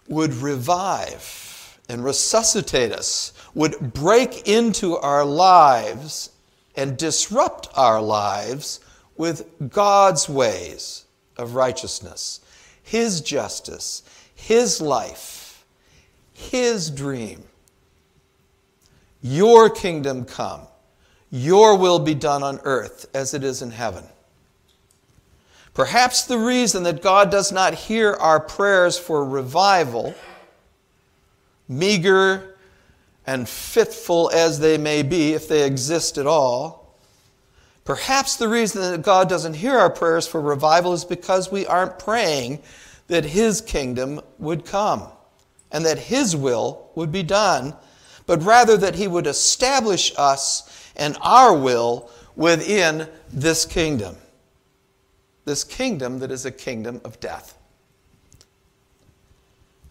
would 0.07 0.33
revive 0.33 1.79
and 1.89 2.03
resuscitate 2.03 2.91
us, 2.91 3.31
would 3.57 3.91
break 3.91 4.47
into 4.47 4.95
our 4.97 5.25
lives 5.25 6.29
and 6.75 6.95
disrupt 6.95 7.67
our 7.75 7.99
lives 7.99 8.79
with 9.17 9.47
God's 9.71 10.29
ways 10.29 11.05
of 11.37 11.55
righteousness, 11.55 12.39
His 12.83 13.19
justice, 13.19 14.03
His 14.35 14.79
life, 14.79 15.65
His 16.33 16.91
dream. 16.91 17.45
Your 19.23 19.71
kingdom 19.71 20.25
come, 20.25 20.61
your 21.31 21.75
will 21.75 21.97
be 21.97 22.13
done 22.13 22.43
on 22.43 22.59
earth 22.63 23.07
as 23.15 23.33
it 23.33 23.43
is 23.43 23.63
in 23.63 23.71
heaven. 23.71 24.03
Perhaps 25.73 26.25
the 26.25 26.37
reason 26.37 26.83
that 26.83 27.01
God 27.01 27.31
does 27.31 27.51
not 27.51 27.73
hear 27.73 28.13
our 28.13 28.39
prayers 28.39 28.99
for 28.99 29.25
revival, 29.25 30.13
meager 31.67 32.53
and 33.27 33.47
fitful 33.47 34.31
as 34.33 34.59
they 34.59 34.77
may 34.77 35.03
be, 35.03 35.33
if 35.33 35.47
they 35.47 35.63
exist 35.63 36.17
at 36.17 36.25
all, 36.25 36.97
perhaps 37.85 38.37
the 38.37 38.47
reason 38.47 38.81
that 38.81 39.03
God 39.03 39.29
doesn't 39.29 39.53
hear 39.53 39.77
our 39.77 39.91
prayers 39.91 40.27
for 40.27 40.41
revival 40.41 40.93
is 40.93 41.05
because 41.05 41.51
we 41.51 41.67
aren't 41.67 41.99
praying 41.99 42.63
that 43.07 43.25
His 43.25 43.61
kingdom 43.61 44.21
would 44.39 44.65
come 44.65 45.03
and 45.71 45.85
that 45.85 45.99
His 45.99 46.35
will 46.35 46.89
would 46.95 47.11
be 47.11 47.23
done 47.23 47.75
but 48.27 48.43
rather 48.43 48.77
that 48.77 48.93
he 48.93 49.07
would 49.07 49.25
establish 49.25 50.13
us 50.17 50.91
and 50.95 51.17
our 51.21 51.57
will 51.57 52.11
within 52.35 53.07
this 53.33 53.65
kingdom. 53.65 54.15
This 55.45 55.63
kingdom 55.63 56.19
that 56.19 56.29
is 56.29 56.45
a 56.45 56.51
kingdom 56.51 57.01
of 57.03 57.19
death. 57.19 57.57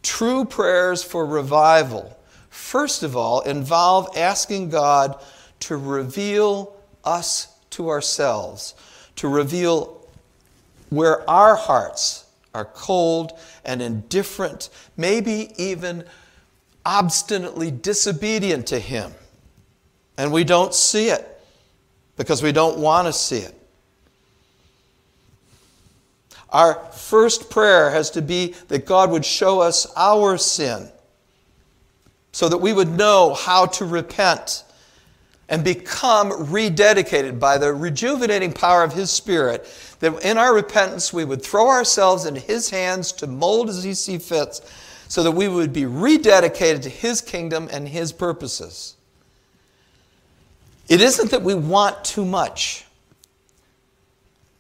True 0.03 0.45
prayers 0.45 1.03
for 1.03 1.27
revival, 1.27 2.17
first 2.57 3.03
of 3.03 3.17
all, 3.17 3.43
involve 3.43 4.17
asking 4.17 4.71
God 4.71 5.23
to 5.61 5.77
reveal 5.77 6.75
us 7.05 7.49
to 7.71 7.91
ourselves, 7.91 8.75
to 9.17 9.29
reveal 9.29 10.01
where 10.89 11.29
our 11.29 11.55
hearts 11.55 12.25
are 12.55 12.65
cold 12.65 13.33
and 13.65 13.83
indifferent, 13.83 14.71
maybe 14.97 15.51
even 15.59 16.05
obstinately 16.85 17.71
disobedient 17.71 18.67
to 18.69 18.79
Him. 18.79 19.13
And 20.17 20.33
we 20.33 20.43
don't 20.43 20.73
see 20.73 21.11
it 21.11 21.41
because 22.17 22.43
we 22.43 22.53
don't 22.53 22.79
want 22.79 23.07
to 23.07 23.13
see 23.13 23.39
it. 23.39 23.55
Our 26.49 26.75
first 26.93 27.51
prayer 27.51 27.91
has 27.91 28.11
to 28.13 28.23
be 28.23 28.55
that 28.69 28.87
God 28.87 29.11
would 29.11 29.25
show 29.25 29.61
us 29.61 29.87
our 29.95 30.39
sin 30.39 30.91
so 32.37 32.51
that 32.51 32.59
we 32.59 32.71
would 32.71 32.91
know 32.91 33.33
how 33.33 33.65
to 33.65 33.83
repent 33.87 34.63
and 35.49 35.65
become 35.65 36.31
rededicated 36.31 37.41
by 37.41 37.57
the 37.57 37.73
rejuvenating 37.73 38.53
power 38.53 38.83
of 38.83 38.93
His 38.93 39.11
Spirit. 39.11 39.67
That 40.01 40.23
in 40.23 40.37
our 40.37 40.55
repentance 40.55 41.15
we 41.15 41.25
would 41.25 41.41
throw 41.41 41.67
ourselves 41.67 42.27
into 42.27 42.41
His 42.41 42.69
hands 42.69 43.11
to 43.13 43.27
mold 43.27 43.71
as 43.71 43.83
He 43.83 43.95
sees 43.95 44.29
fit 44.29 44.61
so 45.09 45.23
that 45.23 45.31
we 45.31 45.49
would 45.49 45.73
be 45.73 45.85
rededicated 45.85 46.83
to 46.83 46.91
His 46.91 47.23
kingdom 47.23 47.71
and 47.73 47.89
His 47.89 48.13
purposes. 48.13 48.97
It 50.91 51.01
isn't 51.01 51.31
that 51.31 51.41
we 51.41 51.55
want 51.55 52.05
too 52.05 52.27
much. 52.27 52.85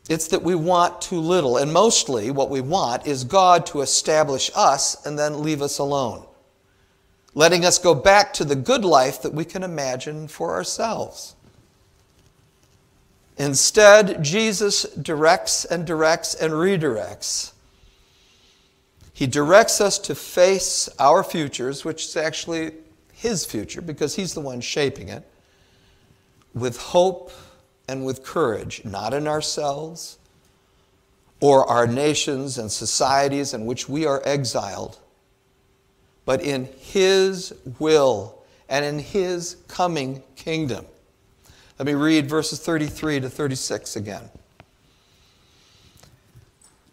It's 0.08 0.28
that 0.28 0.42
we 0.42 0.54
want 0.54 1.02
too 1.02 1.20
little. 1.20 1.58
And 1.58 1.74
mostly 1.74 2.30
what 2.30 2.48
we 2.48 2.62
want 2.62 3.06
is 3.06 3.22
God 3.22 3.66
to 3.66 3.82
establish 3.82 4.50
us 4.54 5.04
and 5.04 5.18
then 5.18 5.42
leave 5.42 5.60
us 5.60 5.76
alone, 5.76 6.24
letting 7.36 7.64
us 7.64 7.78
go 7.78 7.94
back 7.94 8.32
to 8.32 8.44
the 8.44 8.56
good 8.56 8.84
life 8.84 9.22
that 9.22 9.32
we 9.32 9.44
can 9.44 9.62
imagine 9.62 10.26
for 10.26 10.54
ourselves. 10.54 11.36
Instead, 13.38 14.24
Jesus 14.24 14.82
directs 14.94 15.64
and 15.64 15.86
directs 15.86 16.34
and 16.34 16.52
redirects 16.52 17.52
he 19.16 19.26
directs 19.26 19.80
us 19.80 19.98
to 20.00 20.14
face 20.14 20.90
our 20.98 21.24
futures, 21.24 21.86
which 21.86 22.04
is 22.04 22.18
actually 22.18 22.72
His 23.14 23.46
future 23.46 23.80
because 23.80 24.14
He's 24.14 24.34
the 24.34 24.42
one 24.42 24.60
shaping 24.60 25.08
it, 25.08 25.26
with 26.52 26.76
hope 26.76 27.32
and 27.88 28.04
with 28.04 28.22
courage, 28.22 28.84
not 28.84 29.14
in 29.14 29.26
ourselves 29.26 30.18
or 31.40 31.66
our 31.66 31.86
nations 31.86 32.58
and 32.58 32.70
societies 32.70 33.54
in 33.54 33.64
which 33.64 33.88
we 33.88 34.04
are 34.04 34.20
exiled, 34.26 34.98
but 36.26 36.42
in 36.42 36.68
His 36.78 37.54
will 37.78 38.42
and 38.68 38.84
in 38.84 38.98
His 38.98 39.56
coming 39.68 40.22
kingdom. 40.34 40.84
Let 41.78 41.86
me 41.86 41.94
read 41.94 42.28
verses 42.28 42.60
33 42.60 43.20
to 43.20 43.30
36 43.30 43.96
again. 43.96 44.28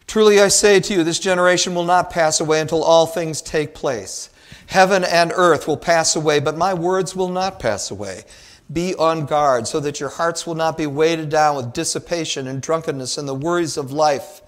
Truly 0.08 0.40
I 0.40 0.50
say 0.50 0.80
to 0.80 0.94
you, 0.94 1.04
this 1.04 1.20
generation 1.20 1.74
will 1.74 1.86
not 1.86 2.12
pass 2.12 2.40
away 2.40 2.62
until 2.62 2.84
all 2.84 3.08
things 3.08 3.42
take 3.42 3.74
place. 3.74 4.30
Heaven 4.68 5.04
and 5.04 5.32
earth 5.36 5.68
will 5.68 5.78
pass 5.78 6.16
away, 6.16 6.40
but 6.40 6.56
my 6.56 6.74
words 6.74 7.16
will 7.16 7.30
not 7.30 7.60
pass 7.60 7.90
away. 7.90 8.24
Be 8.72 8.94
on 8.96 9.26
guard 9.26 9.68
so 9.68 9.80
that 9.80 10.00
your 10.00 10.10
hearts 10.10 10.46
will 10.46 10.56
not 10.56 10.78
be 10.78 10.86
weighted 10.86 11.30
down 11.30 11.56
with 11.56 11.74
dissipation 11.74 12.48
and 12.48 12.62
drunkenness 12.62 13.18
and 13.18 13.28
the 13.28 13.34
worries 13.34 13.78
of 13.78 13.92
life, 13.92 14.42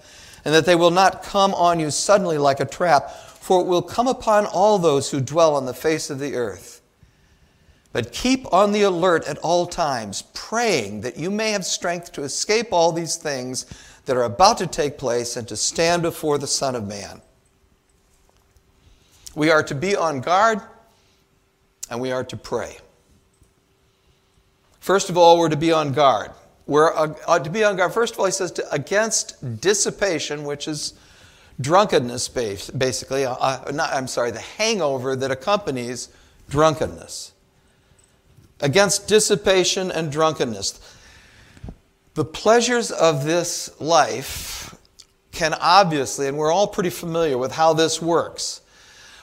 and 0.44 0.54
that 0.54 0.66
they 0.66 0.76
will 0.76 0.92
not 0.92 1.22
come 1.22 1.52
on 1.54 1.80
you 1.80 1.90
suddenly 1.90 2.38
like 2.38 2.60
a 2.60 2.64
trap, 2.64 3.12
for 3.46 3.60
it 3.60 3.66
will 3.68 3.80
come 3.80 4.08
upon 4.08 4.44
all 4.44 4.76
those 4.76 5.12
who 5.12 5.20
dwell 5.20 5.54
on 5.54 5.66
the 5.66 5.72
face 5.72 6.10
of 6.10 6.18
the 6.18 6.34
earth. 6.34 6.80
But 7.92 8.10
keep 8.10 8.52
on 8.52 8.72
the 8.72 8.82
alert 8.82 9.24
at 9.28 9.38
all 9.38 9.66
times, 9.68 10.24
praying 10.34 11.02
that 11.02 11.16
you 11.16 11.30
may 11.30 11.52
have 11.52 11.64
strength 11.64 12.10
to 12.14 12.24
escape 12.24 12.72
all 12.72 12.90
these 12.90 13.14
things 13.14 13.66
that 14.06 14.16
are 14.16 14.24
about 14.24 14.58
to 14.58 14.66
take 14.66 14.98
place 14.98 15.36
and 15.36 15.46
to 15.46 15.54
stand 15.54 16.02
before 16.02 16.38
the 16.38 16.48
Son 16.48 16.74
of 16.74 16.88
Man. 16.88 17.22
We 19.36 19.48
are 19.52 19.62
to 19.62 19.76
be 19.76 19.94
on 19.94 20.22
guard 20.22 20.60
and 21.88 22.00
we 22.00 22.10
are 22.10 22.24
to 22.24 22.36
pray. 22.36 22.78
First 24.80 25.08
of 25.08 25.16
all, 25.16 25.38
we're 25.38 25.50
to 25.50 25.56
be 25.56 25.70
on 25.70 25.92
guard. 25.92 26.32
We're 26.66 26.92
uh, 26.92 27.38
to 27.38 27.48
be 27.48 27.62
on 27.62 27.76
guard. 27.76 27.92
First 27.92 28.14
of 28.14 28.18
all, 28.18 28.26
he 28.26 28.32
says 28.32 28.50
to, 28.52 28.68
against 28.72 29.60
dissipation, 29.60 30.42
which 30.42 30.66
is 30.66 30.94
drunkenness, 31.60 32.28
basically. 32.28 33.24
Uh, 33.24 33.34
uh, 33.34 33.72
not, 33.72 33.92
I'm 33.92 34.06
sorry, 34.06 34.30
the 34.30 34.40
hangover 34.40 35.16
that 35.16 35.30
accompanies 35.30 36.08
drunkenness. 36.48 37.32
Against 38.60 39.08
dissipation 39.08 39.90
and 39.90 40.10
drunkenness. 40.10 40.80
The 42.14 42.24
pleasures 42.24 42.90
of 42.90 43.24
this 43.24 43.78
life 43.80 44.74
can 45.32 45.52
obviously, 45.54 46.28
and 46.28 46.38
we're 46.38 46.52
all 46.52 46.66
pretty 46.66 46.88
familiar 46.88 47.36
with 47.36 47.52
how 47.52 47.74
this 47.74 48.00
works 48.00 48.62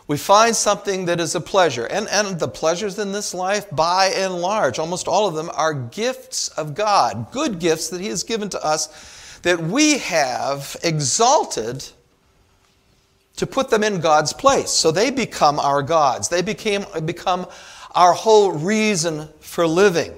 we 0.08 0.18
find 0.18 0.56
something 0.56 1.06
that 1.06 1.20
is 1.20 1.36
a 1.36 1.42
pleasure. 1.42 1.86
And, 1.86 2.08
and 2.10 2.40
the 2.40 2.48
pleasures 2.48 3.00
in 3.00 3.12
this 3.12 3.34
life, 3.34 3.70
by 3.72 4.08
and 4.08 4.42
large, 4.42 4.78
almost 4.80 5.08
all 5.08 5.28
of 5.28 5.36
them, 5.36 5.50
are 5.54 5.74
gifts 5.74 6.50
of 6.50 6.76
God, 6.76 7.32
good 7.32 7.60
gifts 7.60 7.90
that 7.90 8.02
He 8.02 8.08
has 8.08 8.24
given 8.24 8.50
to 8.50 8.64
us 8.64 9.40
that 9.44 9.60
we 9.60 9.98
have 10.00 10.76
exalted 10.84 11.86
to 13.36 13.48
put 13.48 13.70
them 13.70 13.84
in 13.84 14.00
God's 14.00 14.34
place. 14.34 14.70
So 14.70 14.92
they 14.92 15.10
become 15.10 15.60
our 15.60 15.82
gods, 15.82 16.30
they 16.30 16.42
became, 16.42 16.86
become 17.06 17.48
our 17.96 18.14
whole 18.14 18.52
reason 18.52 19.30
for 19.40 19.68
living. 19.68 20.14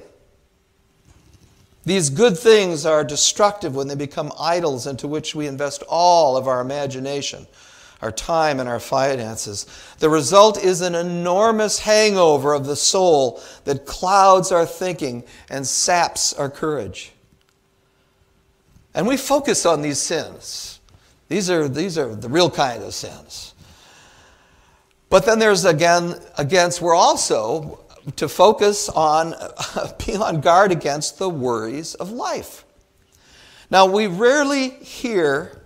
These 1.85 2.09
good 2.09 2.37
things 2.37 2.85
are 2.85 3.03
destructive 3.03 3.75
when 3.75 3.87
they 3.87 3.95
become 3.95 4.33
idols 4.39 4.87
into 4.87 5.07
which 5.07 5.35
we 5.35 5.45
invest 5.45 5.83
all 5.87 6.35
of 6.35 6.47
our 6.47 6.61
imagination 6.61 7.45
our 8.01 8.11
time, 8.11 8.59
and 8.59 8.67
our 8.67 8.79
finances. 8.79 9.65
The 9.99 10.09
result 10.09 10.63
is 10.63 10.81
an 10.81 10.95
enormous 10.95 11.79
hangover 11.79 12.53
of 12.53 12.65
the 12.65 12.75
soul 12.75 13.41
that 13.63 13.85
clouds 13.85 14.51
our 14.51 14.65
thinking 14.65 15.23
and 15.49 15.65
saps 15.65 16.31
our 16.33 16.49
courage. 16.49 17.13
And 18.93 19.07
we 19.07 19.17
focus 19.17 19.65
on 19.65 19.81
these 19.81 19.99
sins. 19.99 20.74
These 21.27 21.49
are, 21.49 21.67
these 21.67 21.97
are 21.97 22.13
the 22.13 22.29
real 22.29 22.49
kind 22.49 22.83
of 22.83 22.93
sins. 22.93 23.53
But 25.09 25.25
then 25.25 25.39
there's 25.39 25.65
again, 25.65 26.15
against, 26.37 26.81
we're 26.81 26.95
also 26.95 27.79
to 28.15 28.27
focus 28.27 28.89
on, 28.89 29.33
being 30.05 30.21
on 30.21 30.41
guard 30.41 30.71
against 30.71 31.17
the 31.17 31.29
worries 31.29 31.95
of 31.95 32.11
life. 32.11 32.65
Now, 33.71 33.85
we 33.85 34.07
rarely 34.07 34.69
hear 34.69 35.61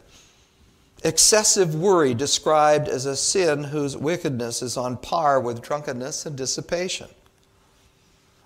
excessive 1.03 1.75
worry 1.75 2.13
described 2.13 2.87
as 2.87 3.05
a 3.05 3.15
sin 3.15 3.63
whose 3.63 3.95
wickedness 3.95 4.61
is 4.61 4.77
on 4.77 4.97
par 4.97 5.39
with 5.39 5.61
drunkenness 5.61 6.25
and 6.25 6.35
dissipation. 6.35 7.07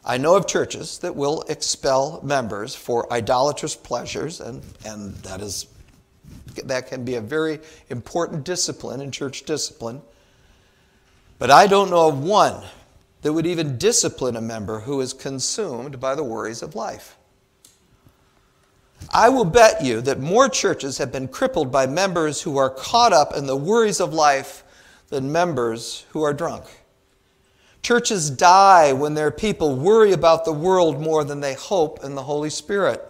I 0.06 0.18
know 0.18 0.36
of 0.36 0.48
churches 0.48 1.00
that 1.00 1.16
will 1.16 1.44
expel 1.48 2.20
members 2.24 2.76
for 2.76 3.12
idolatrous 3.12 3.76
pleasures, 3.76 4.42
and, 4.42 4.62
and 4.86 5.16
that, 5.18 5.42
is, 5.42 5.68
that 6.56 6.88
can 6.88 7.04
be 7.04 7.16
a 7.16 7.22
very 7.22 7.60
important 7.90 8.44
discipline 8.44 9.02
in 9.02 9.12
church 9.12 9.44
discipline. 9.44 10.02
But 11.40 11.52
I 11.52 11.68
don't 11.68 11.90
know 11.90 12.08
of 12.08 12.24
one 12.24 12.64
that 13.22 13.34
would 13.34 13.46
even 13.46 13.78
discipline 13.78 14.36
a 14.36 14.42
member 14.42 14.82
who 14.82 15.02
is 15.02 15.14
consumed 15.14 16.00
by 16.00 16.16
the 16.16 16.24
worries 16.24 16.62
of 16.62 16.76
life. 16.76 17.18
I 19.12 19.30
will 19.30 19.46
bet 19.46 19.84
you 19.84 20.02
that 20.02 20.20
more 20.20 20.48
churches 20.48 20.98
have 20.98 21.12
been 21.12 21.28
crippled 21.28 21.72
by 21.72 21.88
members 21.88 22.42
who 22.42 22.58
are 22.58 22.70
caught 22.70 23.14
up 23.14 23.36
in 23.36 23.48
the 23.48 23.56
worries 23.56 24.00
of 24.00 24.14
life 24.14 24.64
than 25.10 25.32
members 25.32 26.06
who 26.12 26.24
are 26.24 26.34
drunk. 26.34 26.66
Churches 27.82 28.30
die 28.30 28.94
when 28.94 29.14
their 29.14 29.32
people 29.32 29.76
worry 29.76 30.14
about 30.14 30.46
the 30.46 30.54
world 30.54 31.02
more 31.02 31.24
than 31.24 31.42
they 31.42 31.54
hope 31.54 32.04
in 32.04 32.16
the 32.16 32.24
Holy 32.24 32.50
Spirit. 32.50 33.06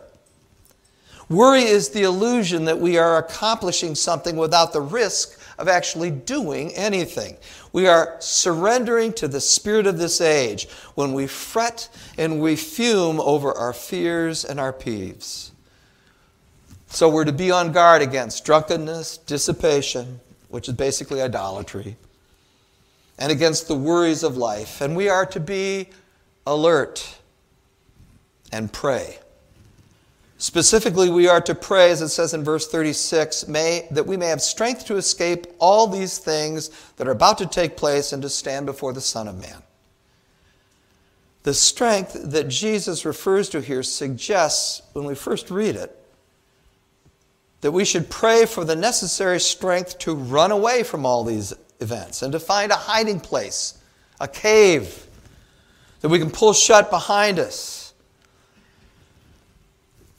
Worry 1.34 1.63
is 1.63 1.89
the 1.89 2.04
illusion 2.04 2.65
that 2.65 2.80
we 2.80 2.98
are 2.98 3.17
accomplishing 3.17 3.96
something 3.96 4.36
without 4.36 4.72
the 4.72 4.82
risk 4.82 5.39
of 5.58 5.67
actually 5.67 6.12
doing 6.12 6.72
anything. 6.74 7.38
We 7.72 7.88
are 7.88 8.17
surrendering 8.19 9.13
to 9.13 9.28
the 9.28 9.41
spirit 9.41 9.88
of 9.88 9.98
this 9.98 10.22
age 10.22 10.67
when 10.93 11.13
we 11.13 11.26
fret 11.26 11.89
and 12.19 12.39
we 12.39 12.56
fume 12.56 13.19
over 13.19 13.52
our 13.52 13.74
fears 13.74 14.46
and 14.46 14.60
our 14.60 14.72
peeves. 14.72 15.50
So 16.88 17.10
we're 17.10 17.26
to 17.26 17.32
be 17.32 17.50
on 17.50 17.72
guard 17.72 18.04
against 18.04 18.46
drunkenness, 18.46 19.17
dissipation, 19.17 20.19
which 20.50 20.67
is 20.67 20.76
basically 20.76 21.19
idolatry, 21.19 21.96
and 23.17 23.32
against 23.32 23.67
the 23.67 23.76
worries 23.76 24.22
of 24.22 24.38
life. 24.38 24.82
And 24.82 24.96
we 24.96 25.10
are 25.10 25.26
to 25.26 25.39
be 25.39 25.89
alert 26.46 27.17
and 28.52 28.72
pray. 28.72 29.17
Specifically, 30.44 31.10
we 31.10 31.30
are 31.30 31.40
to 31.40 31.56
pray, 31.56 31.90
as 31.90 32.02
it 32.02 32.10
says 32.10 32.34
in 32.34 32.44
verse 32.44 32.68
36, 32.68 33.48
may, 33.48 33.88
that 33.92 34.06
we 34.06 34.18
may 34.18 34.26
have 34.26 34.42
strength 34.42 34.86
to 34.88 34.98
escape 34.98 35.48
all 35.58 35.88
these 35.88 36.18
things 36.18 36.70
that 36.98 37.08
are 37.08 37.12
about 37.12 37.38
to 37.38 37.46
take 37.46 37.78
place 37.78 38.12
and 38.12 38.22
to 38.22 38.28
stand 38.28 38.66
before 38.66 38.92
the 38.92 39.00
Son 39.00 39.30
of 39.30 39.40
Man. 39.40 39.64
The 41.44 41.54
strength 41.54 42.18
that 42.22 42.50
Jesus 42.50 43.06
refers 43.06 43.48
to 43.52 43.62
here 43.62 43.84
suggests, 43.84 44.82
when 44.92 45.06
we 45.06 45.16
first 45.16 45.50
read 45.50 45.78
it, 45.78 45.98
that 47.62 47.72
we 47.72 47.86
should 47.86 48.10
pray 48.10 48.46
for 48.46 48.66
the 48.66 48.76
necessary 48.76 49.40
strength 49.40 49.98
to 50.00 50.14
run 50.14 50.52
away 50.52 50.84
from 50.84 51.06
all 51.06 51.24
these 51.24 51.54
events 51.80 52.22
and 52.22 52.34
to 52.34 52.40
find 52.42 52.70
a 52.74 52.76
hiding 52.76 53.22
place, 53.22 53.78
a 54.20 54.28
cave 54.28 55.08
that 56.02 56.10
we 56.10 56.20
can 56.20 56.32
pull 56.32 56.52
shut 56.52 56.90
behind 56.90 57.40
us. 57.40 57.83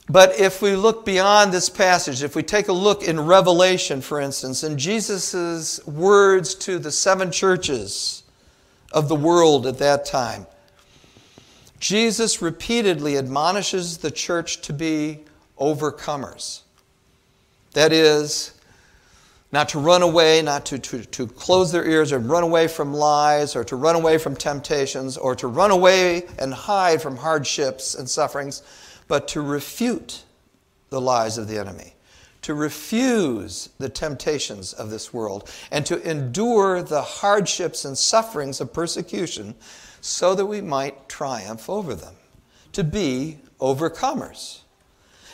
But 0.07 0.39
if 0.39 0.61
we 0.61 0.75
look 0.75 1.03
beyond 1.03 1.51
this 1.51 1.67
passage, 1.69 2.21
if 2.21 2.35
we 2.35 2.43
take 2.43 2.67
a 2.67 2.73
look 2.73 3.03
in 3.03 3.19
Revelation, 3.19 4.01
for 4.01 4.19
instance, 4.19 4.63
in 4.63 4.77
Jesus' 4.77 5.85
words 5.87 6.53
to 6.55 6.77
the 6.77 6.91
seven 6.91 7.31
churches 7.31 8.23
of 8.91 9.09
the 9.09 9.15
world 9.15 9.65
at 9.65 9.79
that 9.79 10.05
time, 10.05 10.45
Jesus 11.79 12.41
repeatedly 12.41 13.17
admonishes 13.17 13.97
the 13.97 14.11
church 14.11 14.61
to 14.61 14.73
be 14.73 15.21
overcomers. 15.59 16.61
That 17.73 17.91
is, 17.91 18.53
not 19.51 19.69
to 19.69 19.79
run 19.79 20.01
away, 20.01 20.41
not 20.41 20.65
to, 20.67 20.77
to, 20.77 21.03
to 21.05 21.27
close 21.27 21.71
their 21.71 21.85
ears 21.85 22.11
or 22.11 22.19
run 22.19 22.43
away 22.43 22.67
from 22.67 22.93
lies 22.93 23.55
or 23.55 23.63
to 23.63 23.75
run 23.75 23.95
away 23.95 24.17
from 24.17 24.35
temptations 24.35 25.17
or 25.17 25.35
to 25.35 25.47
run 25.47 25.71
away 25.71 26.23
and 26.39 26.53
hide 26.53 27.01
from 27.01 27.17
hardships 27.17 27.95
and 27.95 28.09
sufferings, 28.09 28.63
but 29.07 29.27
to 29.29 29.41
refute 29.41 30.23
the 30.89 31.01
lies 31.01 31.37
of 31.37 31.47
the 31.47 31.57
enemy, 31.57 31.93
to 32.41 32.53
refuse 32.53 33.69
the 33.79 33.89
temptations 33.89 34.73
of 34.73 34.89
this 34.89 35.13
world, 35.13 35.49
and 35.71 35.85
to 35.85 36.01
endure 36.09 36.81
the 36.81 37.01
hardships 37.01 37.85
and 37.85 37.97
sufferings 37.97 38.61
of 38.61 38.73
persecution 38.73 39.55
so 40.01 40.35
that 40.35 40.45
we 40.45 40.61
might 40.61 41.09
triumph 41.09 41.69
over 41.69 41.95
them, 41.95 42.15
to 42.71 42.83
be 42.83 43.37
overcomers. 43.59 44.59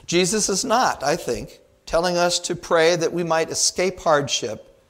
Jesus 0.05 0.49
is 0.49 0.63
not, 0.63 1.03
I 1.03 1.15
think, 1.15 1.59
telling 1.85 2.17
us 2.17 2.39
to 2.39 2.55
pray 2.55 2.95
that 2.95 3.11
we 3.11 3.23
might 3.23 3.49
escape 3.49 3.99
hardship. 3.99 4.81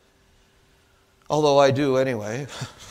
Although 1.29 1.59
I 1.59 1.71
do 1.71 1.97
anyway, 1.97 2.47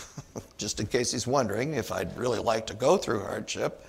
just 0.58 0.80
in 0.80 0.86
case 0.86 1.12
he's 1.12 1.26
wondering 1.26 1.74
if 1.74 1.92
I'd 1.92 2.16
really 2.16 2.40
like 2.40 2.66
to 2.66 2.74
go 2.74 2.96
through 2.96 3.20
hardship. 3.20 3.86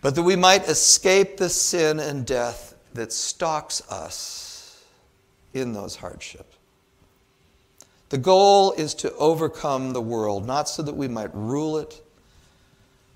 But 0.00 0.14
that 0.14 0.22
we 0.22 0.36
might 0.36 0.68
escape 0.68 1.36
the 1.36 1.48
sin 1.48 1.98
and 1.98 2.26
death 2.26 2.74
that 2.94 3.12
stalks 3.12 3.82
us 3.90 4.84
in 5.52 5.72
those 5.72 5.96
hardships. 5.96 6.56
The 8.08 8.18
goal 8.18 8.72
is 8.72 8.94
to 8.94 9.14
overcome 9.16 9.92
the 9.92 10.00
world, 10.00 10.46
not 10.46 10.68
so 10.68 10.82
that 10.82 10.96
we 10.96 11.08
might 11.08 11.34
rule 11.34 11.76
it, 11.76 12.00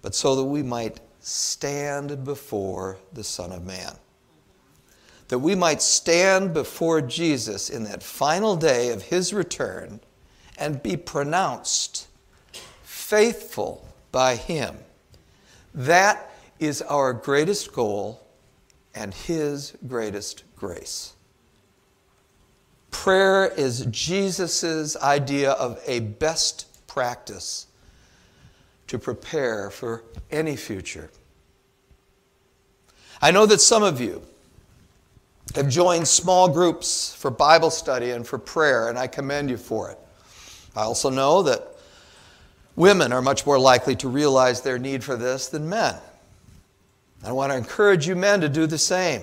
but 0.02 0.14
so 0.14 0.36
that 0.36 0.44
we 0.44 0.62
might 0.62 1.00
stand 1.20 2.24
before 2.24 2.98
the 3.12 3.24
Son 3.24 3.52
of 3.52 3.64
Man. 3.64 3.96
That 5.28 5.38
we 5.38 5.54
might 5.54 5.80
stand 5.80 6.52
before 6.52 7.00
Jesus 7.00 7.70
in 7.70 7.84
that 7.84 8.02
final 8.02 8.54
day 8.54 8.90
of 8.90 9.02
his 9.04 9.32
return 9.32 10.00
and 10.58 10.82
be 10.82 10.96
pronounced 10.96 12.08
faithful 12.82 13.88
by 14.10 14.36
him. 14.36 14.76
That 15.74 16.31
is 16.62 16.80
our 16.82 17.12
greatest 17.12 17.72
goal 17.72 18.24
and 18.94 19.12
his 19.12 19.76
greatest 19.88 20.44
grace. 20.54 21.14
Prayer 22.92 23.48
is 23.48 23.86
Jesus' 23.86 24.96
idea 24.96 25.52
of 25.52 25.80
a 25.88 25.98
best 25.98 26.86
practice 26.86 27.66
to 28.86 28.96
prepare 28.96 29.70
for 29.70 30.04
any 30.30 30.54
future. 30.54 31.10
I 33.20 33.32
know 33.32 33.44
that 33.46 33.60
some 33.60 33.82
of 33.82 34.00
you 34.00 34.22
have 35.56 35.68
joined 35.68 36.06
small 36.06 36.48
groups 36.48 37.12
for 37.12 37.32
Bible 37.32 37.70
study 37.70 38.10
and 38.10 38.24
for 38.24 38.38
prayer, 38.38 38.88
and 38.88 38.96
I 38.96 39.08
commend 39.08 39.50
you 39.50 39.56
for 39.56 39.90
it. 39.90 39.98
I 40.76 40.82
also 40.82 41.10
know 41.10 41.42
that 41.42 41.66
women 42.76 43.12
are 43.12 43.22
much 43.22 43.46
more 43.46 43.58
likely 43.58 43.96
to 43.96 44.08
realize 44.08 44.60
their 44.60 44.78
need 44.78 45.02
for 45.02 45.16
this 45.16 45.48
than 45.48 45.68
men. 45.68 45.96
I 47.24 47.32
want 47.32 47.52
to 47.52 47.58
encourage 47.58 48.08
you 48.08 48.16
men 48.16 48.40
to 48.40 48.48
do 48.48 48.66
the 48.66 48.78
same. 48.78 49.22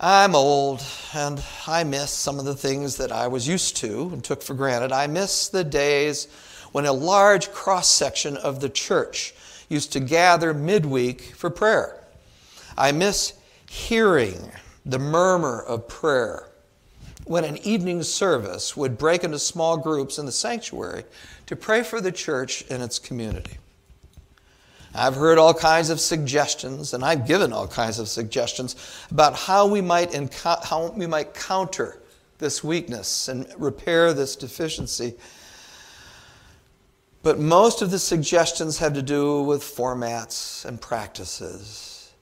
I'm 0.00 0.34
old 0.34 0.82
and 1.14 1.42
I 1.66 1.84
miss 1.84 2.10
some 2.10 2.38
of 2.38 2.44
the 2.44 2.54
things 2.54 2.96
that 2.96 3.12
I 3.12 3.28
was 3.28 3.46
used 3.46 3.76
to 3.78 4.10
and 4.12 4.24
took 4.24 4.42
for 4.42 4.54
granted. 4.54 4.92
I 4.92 5.06
miss 5.06 5.48
the 5.48 5.64
days 5.64 6.26
when 6.72 6.86
a 6.86 6.92
large 6.92 7.52
cross 7.52 7.88
section 7.88 8.36
of 8.36 8.60
the 8.60 8.68
church 8.68 9.34
used 9.68 9.92
to 9.92 10.00
gather 10.00 10.52
midweek 10.52 11.20
for 11.36 11.50
prayer. 11.50 12.02
I 12.76 12.92
miss 12.92 13.34
hearing 13.70 14.52
the 14.84 14.98
murmur 14.98 15.62
of 15.62 15.86
prayer 15.86 16.48
when 17.24 17.44
an 17.44 17.58
evening 17.58 18.02
service 18.02 18.76
would 18.76 18.98
break 18.98 19.24
into 19.24 19.38
small 19.38 19.76
groups 19.76 20.18
in 20.18 20.26
the 20.26 20.32
sanctuary 20.32 21.04
to 21.46 21.56
pray 21.56 21.82
for 21.82 22.00
the 22.00 22.12
church 22.12 22.64
and 22.68 22.82
its 22.82 22.98
community. 22.98 23.58
I've 24.96 25.16
heard 25.16 25.38
all 25.38 25.52
kinds 25.52 25.90
of 25.90 25.98
suggestions, 25.98 26.94
and 26.94 27.04
I've 27.04 27.26
given 27.26 27.52
all 27.52 27.66
kinds 27.66 27.98
of 27.98 28.08
suggestions 28.08 28.76
about 29.10 29.34
how 29.34 29.66
we 29.66 29.80
might, 29.80 30.14
how 30.42 30.92
we 30.96 31.06
might 31.06 31.34
counter 31.34 32.00
this 32.38 32.62
weakness 32.62 33.26
and 33.26 33.46
repair 33.58 34.12
this 34.12 34.36
deficiency. 34.36 35.14
But 37.24 37.40
most 37.40 37.82
of 37.82 37.90
the 37.90 37.98
suggestions 37.98 38.78
have 38.78 38.94
to 38.94 39.02
do 39.02 39.42
with 39.42 39.62
formats 39.62 40.64
and 40.64 40.80
practices. 40.80 42.12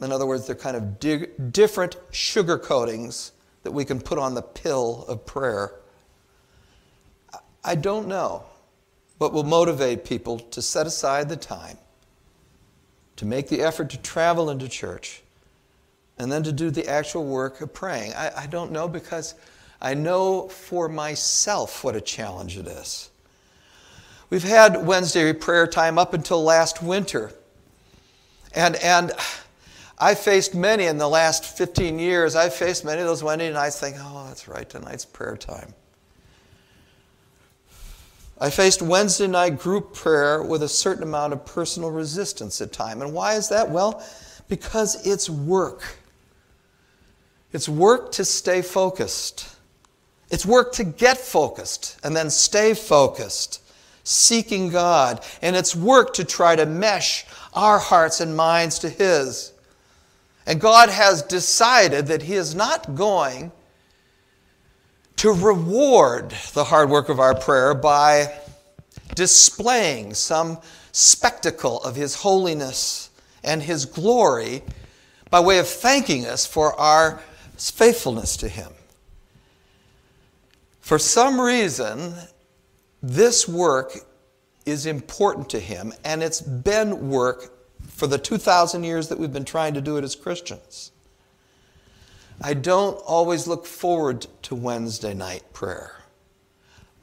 In 0.00 0.10
other 0.10 0.24
words, 0.24 0.46
they're 0.46 0.56
kind 0.56 0.76
of 0.76 0.98
di- 1.00 1.26
different 1.50 1.96
sugar 2.12 2.56
coatings 2.56 3.32
that 3.62 3.72
we 3.72 3.84
can 3.84 4.00
put 4.00 4.18
on 4.18 4.34
the 4.34 4.42
pill 4.42 5.04
of 5.06 5.26
prayer. 5.26 5.72
I 7.62 7.74
don't 7.74 8.08
know 8.08 8.44
what 9.18 9.34
will 9.34 9.44
motivate 9.44 10.06
people 10.06 10.38
to 10.38 10.62
set 10.62 10.86
aside 10.86 11.28
the 11.28 11.36
time 11.36 11.76
to 13.20 13.26
make 13.26 13.50
the 13.50 13.60
effort 13.60 13.90
to 13.90 13.98
travel 13.98 14.48
into 14.48 14.66
church, 14.66 15.20
and 16.16 16.32
then 16.32 16.42
to 16.42 16.52
do 16.52 16.70
the 16.70 16.88
actual 16.88 17.22
work 17.22 17.60
of 17.60 17.70
praying. 17.70 18.14
I, 18.14 18.32
I 18.34 18.46
don't 18.46 18.72
know 18.72 18.88
because 18.88 19.34
I 19.78 19.92
know 19.92 20.48
for 20.48 20.88
myself 20.88 21.84
what 21.84 21.94
a 21.94 22.00
challenge 22.00 22.56
it 22.56 22.66
is. 22.66 23.10
We've 24.30 24.42
had 24.42 24.86
Wednesday 24.86 25.34
prayer 25.34 25.66
time 25.66 25.98
up 25.98 26.14
until 26.14 26.42
last 26.42 26.82
winter. 26.82 27.30
And, 28.54 28.76
and 28.76 29.12
I 29.98 30.14
faced 30.14 30.54
many 30.54 30.86
in 30.86 30.96
the 30.96 31.08
last 31.08 31.44
15 31.44 31.98
years. 31.98 32.34
I 32.34 32.48
faced 32.48 32.86
many 32.86 33.02
of 33.02 33.06
those 33.06 33.22
Wednesday 33.22 33.52
nights 33.52 33.78
thinking, 33.80 34.00
oh, 34.02 34.24
that's 34.28 34.48
right, 34.48 34.66
tonight's 34.66 35.04
prayer 35.04 35.36
time. 35.36 35.74
I 38.40 38.48
faced 38.48 38.80
Wednesday 38.80 39.26
night 39.26 39.58
group 39.58 39.92
prayer 39.92 40.42
with 40.42 40.62
a 40.62 40.68
certain 40.68 41.02
amount 41.02 41.34
of 41.34 41.44
personal 41.44 41.90
resistance 41.90 42.60
at 42.62 42.72
time. 42.72 43.02
And 43.02 43.12
why 43.12 43.34
is 43.34 43.50
that? 43.50 43.68
Well, 43.68 44.02
because 44.48 45.06
it's 45.06 45.28
work. 45.28 45.98
It's 47.52 47.68
work 47.68 48.12
to 48.12 48.24
stay 48.24 48.62
focused. 48.62 49.56
It's 50.30 50.46
work 50.46 50.72
to 50.74 50.84
get 50.84 51.18
focused 51.18 51.98
and 52.02 52.16
then 52.16 52.30
stay 52.30 52.72
focused, 52.72 53.62
seeking 54.04 54.70
God. 54.70 55.22
And 55.42 55.54
it's 55.54 55.76
work 55.76 56.14
to 56.14 56.24
try 56.24 56.56
to 56.56 56.64
mesh 56.64 57.26
our 57.52 57.78
hearts 57.78 58.20
and 58.20 58.34
minds 58.34 58.78
to 58.78 58.88
His. 58.88 59.52
And 60.46 60.60
God 60.60 60.88
has 60.88 61.22
decided 61.22 62.06
that 62.06 62.22
He 62.22 62.34
is 62.34 62.54
not 62.54 62.94
going 62.94 63.52
to 65.20 65.32
reward 65.32 66.30
the 66.54 66.64
hard 66.64 66.88
work 66.88 67.10
of 67.10 67.20
our 67.20 67.34
prayer 67.34 67.74
by 67.74 68.40
displaying 69.14 70.14
some 70.14 70.56
spectacle 70.92 71.78
of 71.82 71.94
His 71.94 72.14
holiness 72.14 73.10
and 73.44 73.62
His 73.62 73.84
glory 73.84 74.62
by 75.28 75.40
way 75.40 75.58
of 75.58 75.68
thanking 75.68 76.24
us 76.24 76.46
for 76.46 76.72
our 76.80 77.20
faithfulness 77.58 78.38
to 78.38 78.48
Him. 78.48 78.72
For 80.80 80.98
some 80.98 81.38
reason, 81.38 82.14
this 83.02 83.46
work 83.46 83.98
is 84.64 84.86
important 84.86 85.50
to 85.50 85.60
Him, 85.60 85.92
and 86.02 86.22
it's 86.22 86.40
been 86.40 87.10
work 87.10 87.52
for 87.88 88.06
the 88.06 88.16
2,000 88.16 88.84
years 88.84 89.08
that 89.08 89.18
we've 89.18 89.34
been 89.34 89.44
trying 89.44 89.74
to 89.74 89.82
do 89.82 89.98
it 89.98 90.02
as 90.02 90.16
Christians. 90.16 90.92
I 92.40 92.54
don't 92.54 92.96
always 93.06 93.46
look 93.46 93.66
forward 93.66 94.26
to 94.42 94.54
Wednesday 94.54 95.12
night 95.12 95.42
prayer, 95.52 95.96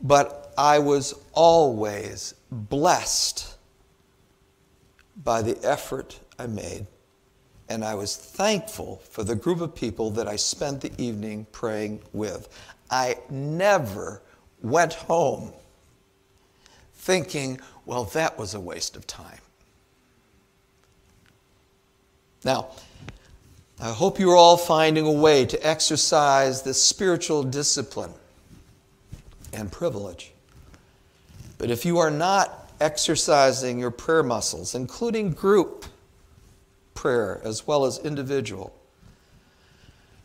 but 0.02 0.54
I 0.58 0.80
was 0.80 1.14
always 1.34 2.34
blessed 2.52 3.56
by 5.24 5.42
the 5.42 5.58
effort 5.64 6.20
I 6.40 6.48
made. 6.48 6.88
And 7.70 7.84
I 7.84 7.96
was 7.96 8.16
thankful 8.16 9.02
for 9.10 9.24
the 9.24 9.36
group 9.36 9.62
of 9.62 9.76
people 9.76 10.10
that 10.12 10.28
I 10.28 10.38
spent 10.38 10.82
the 10.82 10.92
evening 10.98 11.46
praying 11.52 12.02
with. 12.14 12.48
I 12.90 13.18
never 13.30 14.22
went 14.62 14.94
home 14.94 15.52
thinking, 16.94 17.60
well, 17.86 18.06
that 18.06 18.40
was 18.40 18.54
a 18.54 18.60
waste 18.60 18.96
of 18.96 19.06
time. 19.06 19.40
Now, 22.46 22.70
I 23.80 23.92
hope 23.92 24.20
you're 24.20 24.36
all 24.36 24.58
finding 24.58 25.06
a 25.06 25.12
way 25.12 25.46
to 25.46 25.68
exercise 25.68 26.64
this 26.64 26.82
spiritual 26.82 27.44
discipline 27.44 28.14
and 29.54 29.72
privilege. 29.72 30.32
But 31.60 31.70
if 31.70 31.86
you 31.86 32.00
are 32.00 32.10
not 32.10 32.72
exercising 32.82 33.78
your 33.78 33.92
prayer 33.92 34.24
muscles, 34.24 34.74
including 34.74 35.32
group 35.32 35.86
prayer 36.96 37.40
as 37.44 37.68
well 37.68 37.86
as 37.86 38.00
individual, 38.00 38.74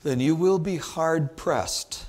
then 0.02 0.18
you 0.18 0.34
will 0.34 0.58
be 0.58 0.78
hard 0.78 1.36
pressed 1.36 2.06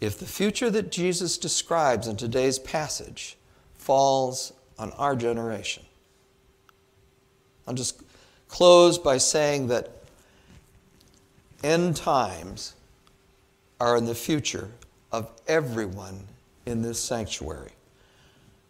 if 0.00 0.18
the 0.18 0.26
future 0.26 0.70
that 0.70 0.92
Jesus 0.92 1.36
describes 1.36 2.06
in 2.06 2.16
today's 2.16 2.58
passage 2.58 3.36
falls 3.74 4.52
on 4.78 4.92
our 4.92 5.16
generation. 5.16 5.84
I'll 7.66 7.74
just 7.74 8.00
close 8.48 8.98
by 8.98 9.18
saying 9.18 9.66
that 9.68 9.99
end 11.62 11.96
times 11.96 12.74
are 13.80 13.96
in 13.96 14.04
the 14.04 14.14
future 14.14 14.68
of 15.12 15.30
everyone 15.48 16.26
in 16.66 16.82
this 16.82 17.00
sanctuary, 17.00 17.72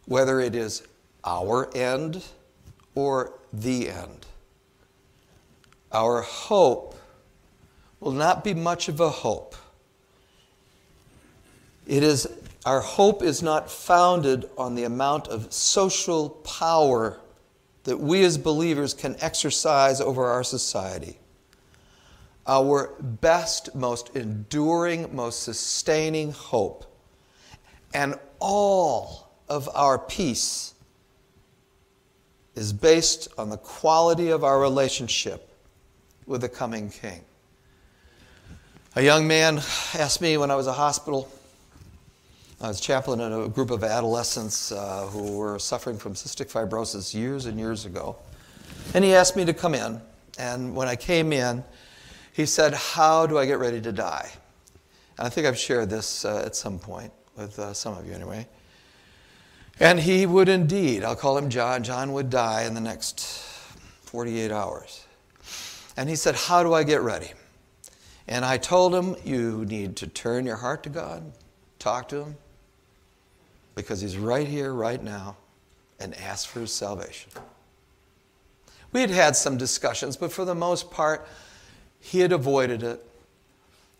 whether 0.06 0.40
it 0.40 0.54
is 0.54 0.86
our 1.24 1.74
end 1.76 2.24
or 2.94 3.32
the 3.52 3.90
end. 3.90 4.26
Our 5.92 6.22
hope 6.22 6.94
will 7.98 8.12
not 8.12 8.44
be 8.44 8.54
much 8.54 8.88
of 8.88 9.00
a 9.00 9.10
hope. 9.10 9.54
It 11.86 12.02
is, 12.02 12.28
our 12.64 12.80
hope 12.80 13.22
is 13.22 13.42
not 13.42 13.70
founded 13.70 14.48
on 14.56 14.74
the 14.74 14.84
amount 14.84 15.28
of 15.28 15.52
social 15.52 16.30
power 16.30 17.18
that 17.84 17.98
we 17.98 18.22
as 18.22 18.38
believers 18.38 18.94
can 18.94 19.16
exercise 19.20 20.00
over 20.00 20.26
our 20.26 20.44
society 20.44 21.19
our 22.46 22.94
best, 23.00 23.74
most 23.74 24.16
enduring, 24.16 25.14
most 25.14 25.42
sustaining 25.42 26.32
hope. 26.32 26.84
And 27.92 28.14
all 28.38 29.30
of 29.48 29.68
our 29.74 29.98
peace 29.98 30.74
is 32.54 32.72
based 32.72 33.28
on 33.38 33.50
the 33.50 33.56
quality 33.56 34.30
of 34.30 34.44
our 34.44 34.60
relationship 34.60 35.48
with 36.26 36.40
the 36.40 36.48
coming 36.48 36.90
King. 36.90 37.22
A 38.96 39.02
young 39.02 39.26
man 39.26 39.58
asked 39.94 40.20
me 40.20 40.36
when 40.36 40.50
I 40.50 40.56
was 40.56 40.66
a 40.66 40.72
hospital, 40.72 41.30
I 42.60 42.68
was 42.68 42.80
chaplain 42.80 43.20
in 43.20 43.32
a 43.32 43.48
group 43.48 43.70
of 43.70 43.82
adolescents 43.82 44.72
uh, 44.72 45.06
who 45.06 45.38
were 45.38 45.58
suffering 45.58 45.96
from 45.96 46.14
cystic 46.14 46.52
fibrosis 46.52 47.14
years 47.14 47.46
and 47.46 47.58
years 47.58 47.86
ago. 47.86 48.16
And 48.92 49.04
he 49.04 49.14
asked 49.14 49.36
me 49.36 49.44
to 49.46 49.54
come 49.54 49.74
in. 49.74 50.00
And 50.38 50.74
when 50.74 50.88
I 50.88 50.96
came 50.96 51.32
in, 51.32 51.64
he 52.40 52.46
said, 52.46 52.74
How 52.74 53.26
do 53.26 53.38
I 53.38 53.46
get 53.46 53.58
ready 53.58 53.80
to 53.82 53.92
die? 53.92 54.30
And 55.18 55.26
I 55.26 55.30
think 55.30 55.46
I've 55.46 55.58
shared 55.58 55.90
this 55.90 56.24
uh, 56.24 56.42
at 56.44 56.56
some 56.56 56.78
point 56.78 57.12
with 57.36 57.58
uh, 57.58 57.74
some 57.74 57.96
of 57.96 58.06
you 58.06 58.14
anyway. 58.14 58.46
And 59.78 60.00
he 60.00 60.26
would 60.26 60.48
indeed, 60.48 61.04
I'll 61.04 61.16
call 61.16 61.36
him 61.36 61.50
John, 61.50 61.82
John 61.82 62.12
would 62.12 62.30
die 62.30 62.64
in 62.64 62.74
the 62.74 62.80
next 62.80 63.20
48 64.04 64.50
hours. 64.50 65.04
And 65.96 66.08
he 66.08 66.16
said, 66.16 66.34
How 66.34 66.62
do 66.62 66.72
I 66.72 66.82
get 66.82 67.02
ready? 67.02 67.32
And 68.26 68.44
I 68.44 68.56
told 68.56 68.94
him, 68.94 69.16
You 69.22 69.66
need 69.66 69.96
to 69.96 70.06
turn 70.06 70.46
your 70.46 70.56
heart 70.56 70.82
to 70.84 70.88
God, 70.88 71.30
talk 71.78 72.08
to 72.08 72.24
him, 72.24 72.36
because 73.74 74.00
he's 74.00 74.16
right 74.16 74.48
here, 74.48 74.72
right 74.72 75.02
now, 75.02 75.36
and 75.98 76.14
ask 76.16 76.48
for 76.48 76.60
his 76.60 76.72
salvation. 76.72 77.30
We 78.92 79.02
had 79.02 79.10
had 79.10 79.36
some 79.36 79.58
discussions, 79.58 80.16
but 80.16 80.32
for 80.32 80.44
the 80.44 80.54
most 80.54 80.90
part, 80.90 81.28
he 82.00 82.20
had 82.20 82.32
avoided 82.32 82.82
it. 82.82 83.06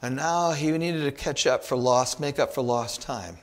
And 0.02 0.16
now 0.16 0.52
he 0.52 0.70
needed 0.72 1.04
to 1.04 1.12
catch 1.12 1.46
up 1.46 1.62
for 1.62 1.76
lost, 1.76 2.18
make 2.18 2.38
up 2.38 2.54
for 2.54 2.62
lost 2.62 3.02
time. 3.02 3.36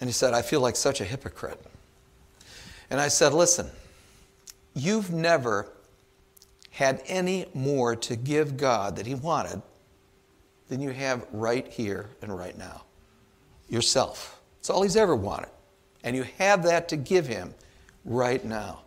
And 0.00 0.08
he 0.08 0.12
said, 0.12 0.34
I 0.34 0.42
feel 0.42 0.60
like 0.60 0.76
such 0.76 1.00
a 1.00 1.04
hypocrite. 1.04 1.60
And 2.90 3.00
I 3.00 3.08
said, 3.08 3.32
Listen, 3.32 3.68
you've 4.74 5.12
never 5.12 5.68
had 6.70 7.02
any 7.06 7.46
more 7.54 7.96
to 7.96 8.14
give 8.14 8.56
God 8.56 8.96
that 8.96 9.06
he 9.06 9.14
wanted 9.14 9.62
than 10.68 10.80
you 10.80 10.90
have 10.90 11.26
right 11.32 11.66
here 11.66 12.10
and 12.22 12.36
right 12.36 12.56
now. 12.56 12.82
Yourself. 13.68 14.40
It's 14.60 14.70
all 14.70 14.82
he's 14.82 14.96
ever 14.96 15.16
wanted. 15.16 15.48
And 16.04 16.14
you 16.14 16.24
have 16.38 16.62
that 16.64 16.88
to 16.90 16.96
give 16.96 17.26
him 17.26 17.54
right 18.04 18.44
now. 18.44 18.82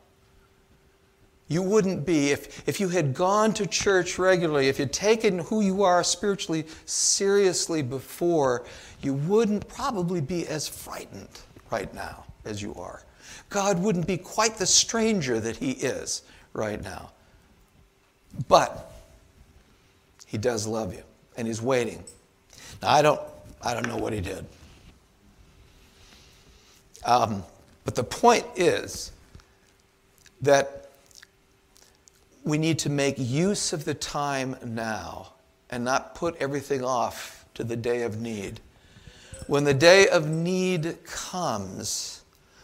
You 1.50 1.64
wouldn't 1.64 2.06
be, 2.06 2.30
if, 2.30 2.68
if 2.70 2.80
you 2.80 2.90
had 2.90 3.16
gone 3.16 3.54
to 3.56 3.66
church 3.66 4.20
regularly, 4.20 4.68
if 4.68 4.78
you'd 4.78 4.94
taken 4.94 5.40
who 5.40 5.62
you 5.62 5.82
are 5.82 6.04
spiritually 6.04 6.66
seriously 6.86 7.82
before, 7.82 8.66
you 9.02 9.16
wouldn't 9.16 9.68
probably 9.68 10.22
be 10.22 10.48
as 10.48 10.68
frightened 10.68 11.42
right 11.72 11.92
now 11.94 12.24
as 12.46 12.62
you 12.62 12.76
are. 12.76 13.02
God 13.50 13.80
wouldn't 13.80 14.06
be 14.06 14.16
quite 14.16 14.58
the 14.58 14.68
stranger 14.68 15.40
that 15.40 15.58
He 15.58 15.72
is 15.72 16.22
right 16.54 16.82
now. 16.84 17.10
But 18.48 18.92
He 20.28 20.38
does 20.38 20.68
love 20.68 20.94
you, 20.94 21.04
and 21.36 21.48
He's 21.48 21.64
waiting. 21.64 22.04
Now, 22.84 22.90
I 22.92 23.02
don't, 23.02 23.22
I 23.64 23.74
don't 23.74 23.88
know 23.88 23.98
what 23.98 24.14
He 24.14 24.22
did. 24.22 24.46
Um, 27.04 27.44
but 27.86 27.96
the 27.96 28.04
point 28.04 28.46
is 28.56 29.12
that 30.42 30.79
we 32.44 32.58
need 32.58 32.80
to 32.80 32.90
make 32.90 33.16
use 33.18 33.74
of 33.74 33.86
the 33.86 33.94
time 33.94 34.56
now 34.64 35.34
and 35.70 35.84
not 35.84 36.16
put 36.16 36.36
everything 36.38 36.84
off 36.84 37.46
to 37.54 37.64
the 37.64 37.76
day 37.76 38.02
of 38.04 38.20
need. 38.20 38.60
When 39.48 39.64
the 39.64 39.74
day 39.74 40.08
of 40.08 40.30
need 40.30 41.04
comes, 41.06 42.22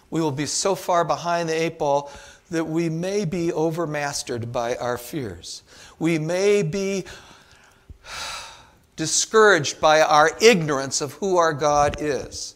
we 0.09 0.21
will 0.21 0.31
be 0.31 0.45
so 0.45 0.75
far 0.75 1.03
behind 1.03 1.49
the 1.49 1.53
eight 1.53 1.79
ball 1.79 2.11
that 2.51 2.65
we 2.65 2.89
may 2.89 3.25
be 3.25 3.51
overmastered 3.51 4.51
by 4.51 4.75
our 4.75 4.97
fears. 4.97 5.63
We 5.97 6.19
may 6.19 6.61
be 6.61 7.05
discouraged 8.95 9.81
by 9.81 10.01
our 10.01 10.31
ignorance 10.41 11.01
of 11.01 11.13
who 11.13 11.37
our 11.37 11.53
God 11.53 11.97
is. 11.99 12.55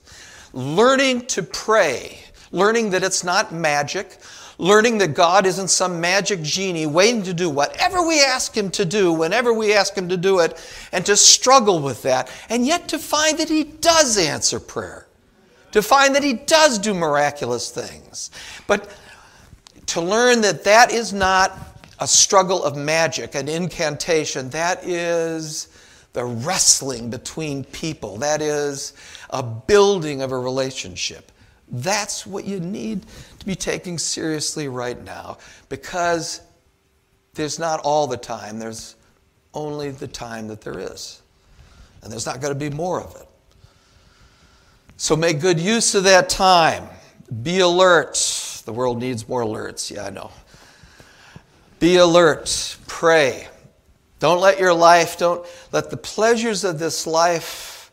Learning 0.54 1.26
to 1.28 1.44
pray, 1.44 2.20
learning 2.52 2.92
that 2.92 3.04
it's 3.04 3.24
not 3.24 3.52
magic, 3.52 4.18
learning 4.60 4.98
that 4.98 5.14
God 5.16 5.46
isn't 5.46 5.70
some 5.70 6.02
magic 6.02 6.42
genie 6.42 6.86
waiting 6.86 7.24
to 7.24 7.34
do 7.34 7.50
whatever 7.50 8.06
we 8.06 8.22
ask 8.22 8.56
Him 8.56 8.70
to 8.72 8.86
do 8.86 9.12
whenever 9.12 9.54
we 9.54 9.74
ask 9.74 9.96
Him 9.96 10.10
to 10.10 10.18
do 10.18 10.40
it, 10.40 10.60
and 10.92 11.06
to 11.06 11.16
struggle 11.16 11.80
with 11.80 12.04
that, 12.04 12.30
and 12.50 12.68
yet 12.68 12.90
to 12.90 13.00
find 13.00 13.40
that 13.40 13.50
He 13.50 13.64
does 13.64 14.18
answer 14.18 14.60
prayer, 14.60 15.08
to 15.72 15.82
find 15.82 16.14
that 16.14 16.24
He 16.24 16.34
does 16.34 16.78
do 16.78 16.94
miraculous 16.94 17.72
things. 17.72 18.32
But 18.68 18.94
to 19.88 20.02
learn 20.02 20.42
that 20.42 20.66
that 20.66 20.92
is 20.92 21.14
not 21.14 21.58
a 22.00 22.08
struggle 22.08 22.64
of 22.64 22.76
magic, 22.76 23.36
an 23.36 23.48
incantation, 23.48 24.50
that 24.50 24.86
is 24.86 25.70
the 26.12 26.26
wrestling 26.26 27.10
between 27.10 27.64
people, 27.64 28.18
that 28.18 28.42
is 28.42 28.94
a 29.30 29.42
building 29.42 30.22
of 30.22 30.34
a 30.34 30.38
relationship. 30.38 31.32
That's 31.72 32.26
what 32.26 32.46
you 32.46 32.60
need 32.60 33.06
to 33.40 33.46
be 33.46 33.56
taking 33.56 33.98
seriously 33.98 34.68
right 34.68 35.02
now 35.04 35.38
because 35.70 36.42
there's 37.34 37.60
not 37.60 37.80
all 37.82 38.08
the 38.08 38.18
time, 38.18 38.60
there's 38.60 38.96
only 39.54 39.92
the 39.92 40.08
time 40.08 40.48
that 40.48 40.62
there 40.62 40.80
is. 40.80 41.22
And 42.02 42.12
there's 42.12 42.26
not 42.26 42.40
going 42.42 42.54
to 42.54 42.60
be 42.60 42.70
more 42.70 43.02
of 43.02 43.16
it. 43.16 43.28
So 44.98 45.16
make 45.16 45.40
good 45.40 45.60
use 45.60 45.96
of 45.96 46.04
that 46.04 46.30
time. 46.30 46.88
Be 47.44 47.60
alert. 47.60 48.16
The 48.66 48.74
world 48.74 49.00
needs 49.00 49.28
more 49.28 49.42
alerts. 49.42 49.90
Yeah, 49.90 50.06
I 50.06 50.10
know. 50.10 50.32
Be 51.80 51.98
alert. 51.98 52.78
Pray. 52.88 53.48
Don't 54.20 54.42
let 54.42 54.60
your 54.60 54.74
life, 54.74 55.18
don't 55.18 55.48
let 55.72 55.90
the 55.90 55.98
pleasures 55.98 56.66
of 56.66 56.78
this 56.78 57.08
life 57.08 57.92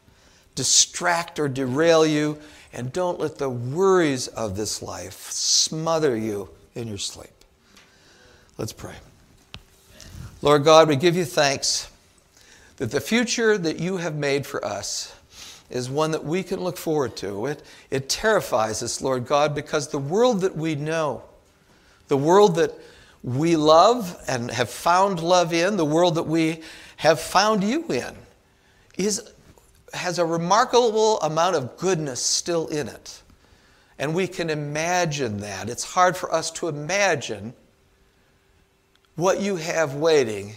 distract 0.57 1.39
or 1.39 1.49
derail 1.49 2.05
you. 2.05 2.39
And 2.77 2.93
don't 2.93 3.19
let 3.19 3.39
the 3.39 3.49
worries 3.49 4.29
of 4.29 4.55
this 4.55 4.83
life 4.83 5.31
smother 5.31 6.15
you 6.15 6.51
in 6.75 6.87
your 6.87 6.99
sleep. 6.99 7.31
Let's 8.59 8.75
pray. 8.75 8.97
Lord 10.43 10.63
God, 10.65 10.87
we 10.87 10.97
give 10.97 11.17
you 11.17 11.25
thanks 11.25 11.91
that 12.77 12.91
the 12.91 13.01
future 13.01 13.57
that 13.57 13.81
you 13.81 13.97
have 13.97 14.15
made 14.15 14.45
for 14.45 14.63
us 14.63 15.15
is 15.71 15.89
one 15.89 16.11
that 16.11 16.23
we 16.23 16.43
can 16.43 16.61
look 16.61 16.77
forward 16.77 17.17
to. 17.17 17.47
It, 17.47 17.63
it 17.91 18.11
terrifies 18.11 18.83
us, 18.83 19.01
Lord 19.01 19.27
God, 19.27 19.55
because 19.55 19.89
the 19.89 19.97
world 19.99 20.43
that 20.43 20.55
we 20.55 20.75
know, 20.75 21.23
the 22.09 22.19
world 22.19 22.57
that 22.57 22.75
we 23.23 23.57
love 23.57 24.23
and 24.29 24.51
have 24.51 24.69
found 24.69 25.23
love 25.23 25.55
in, 25.55 25.79
the 25.79 25.85
world 25.87 26.17
that 26.17 26.25
we 26.25 26.61
have 26.99 27.19
found 27.21 27.65
you 27.65 27.87
in, 27.89 28.15
is 28.99 29.33
has 29.97 30.19
a 30.19 30.25
remarkable 30.25 31.21
amount 31.21 31.57
of 31.57 31.77
goodness 31.77 32.21
still 32.21 32.69
in 32.69 32.89
it. 32.89 33.23
And 33.99 34.15
we 34.15 34.27
can 34.27 34.51
imagine 34.51 35.39
that. 35.39 35.69
It's 35.69 35.85
hard 35.85 36.17
for 36.17 36.33
us 36.33 36.51
to 36.53 36.69
imagine 36.69 37.55
what 39.15 39.41
you 39.41 39.57
have 39.57 39.95
waiting 39.95 40.55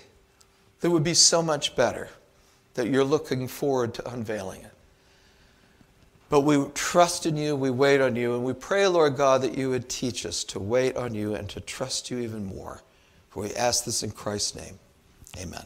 that 0.82 0.90
would 0.90 1.04
be 1.04 1.14
so 1.14 1.42
much 1.42 1.76
better 1.76 2.10
that 2.74 2.88
you're 2.88 3.04
looking 3.04 3.48
forward 3.48 3.94
to 3.96 4.10
unveiling 4.10 4.62
it. 4.62 4.72
But 6.30 6.42
we 6.42 6.64
trust 6.76 7.26
in 7.26 7.38
you, 7.38 7.56
we 7.56 7.72
wait 7.72 8.02
on 8.02 8.16
you, 8.16 8.36
and 8.36 8.44
we 8.44 8.54
pray, 8.54 8.86
Lord 8.88 9.18
God, 9.18 9.42
that 9.42 9.58
you 9.58 9.70
would 9.72 9.90
teach 9.90 10.26
us 10.26 10.44
to 10.46 10.60
wait 10.60 10.96
on 10.96 11.16
you 11.16 11.34
and 11.34 11.50
to 11.50 11.60
trust 11.60 12.12
you 12.12 12.20
even 12.20 12.46
more. 12.46 12.82
For 13.32 13.44
we 13.44 13.54
ask 13.56 13.84
this 13.84 14.04
in 14.04 14.12
Christ's 14.12 14.56
name. 14.56 14.78
Amen. 15.40 15.66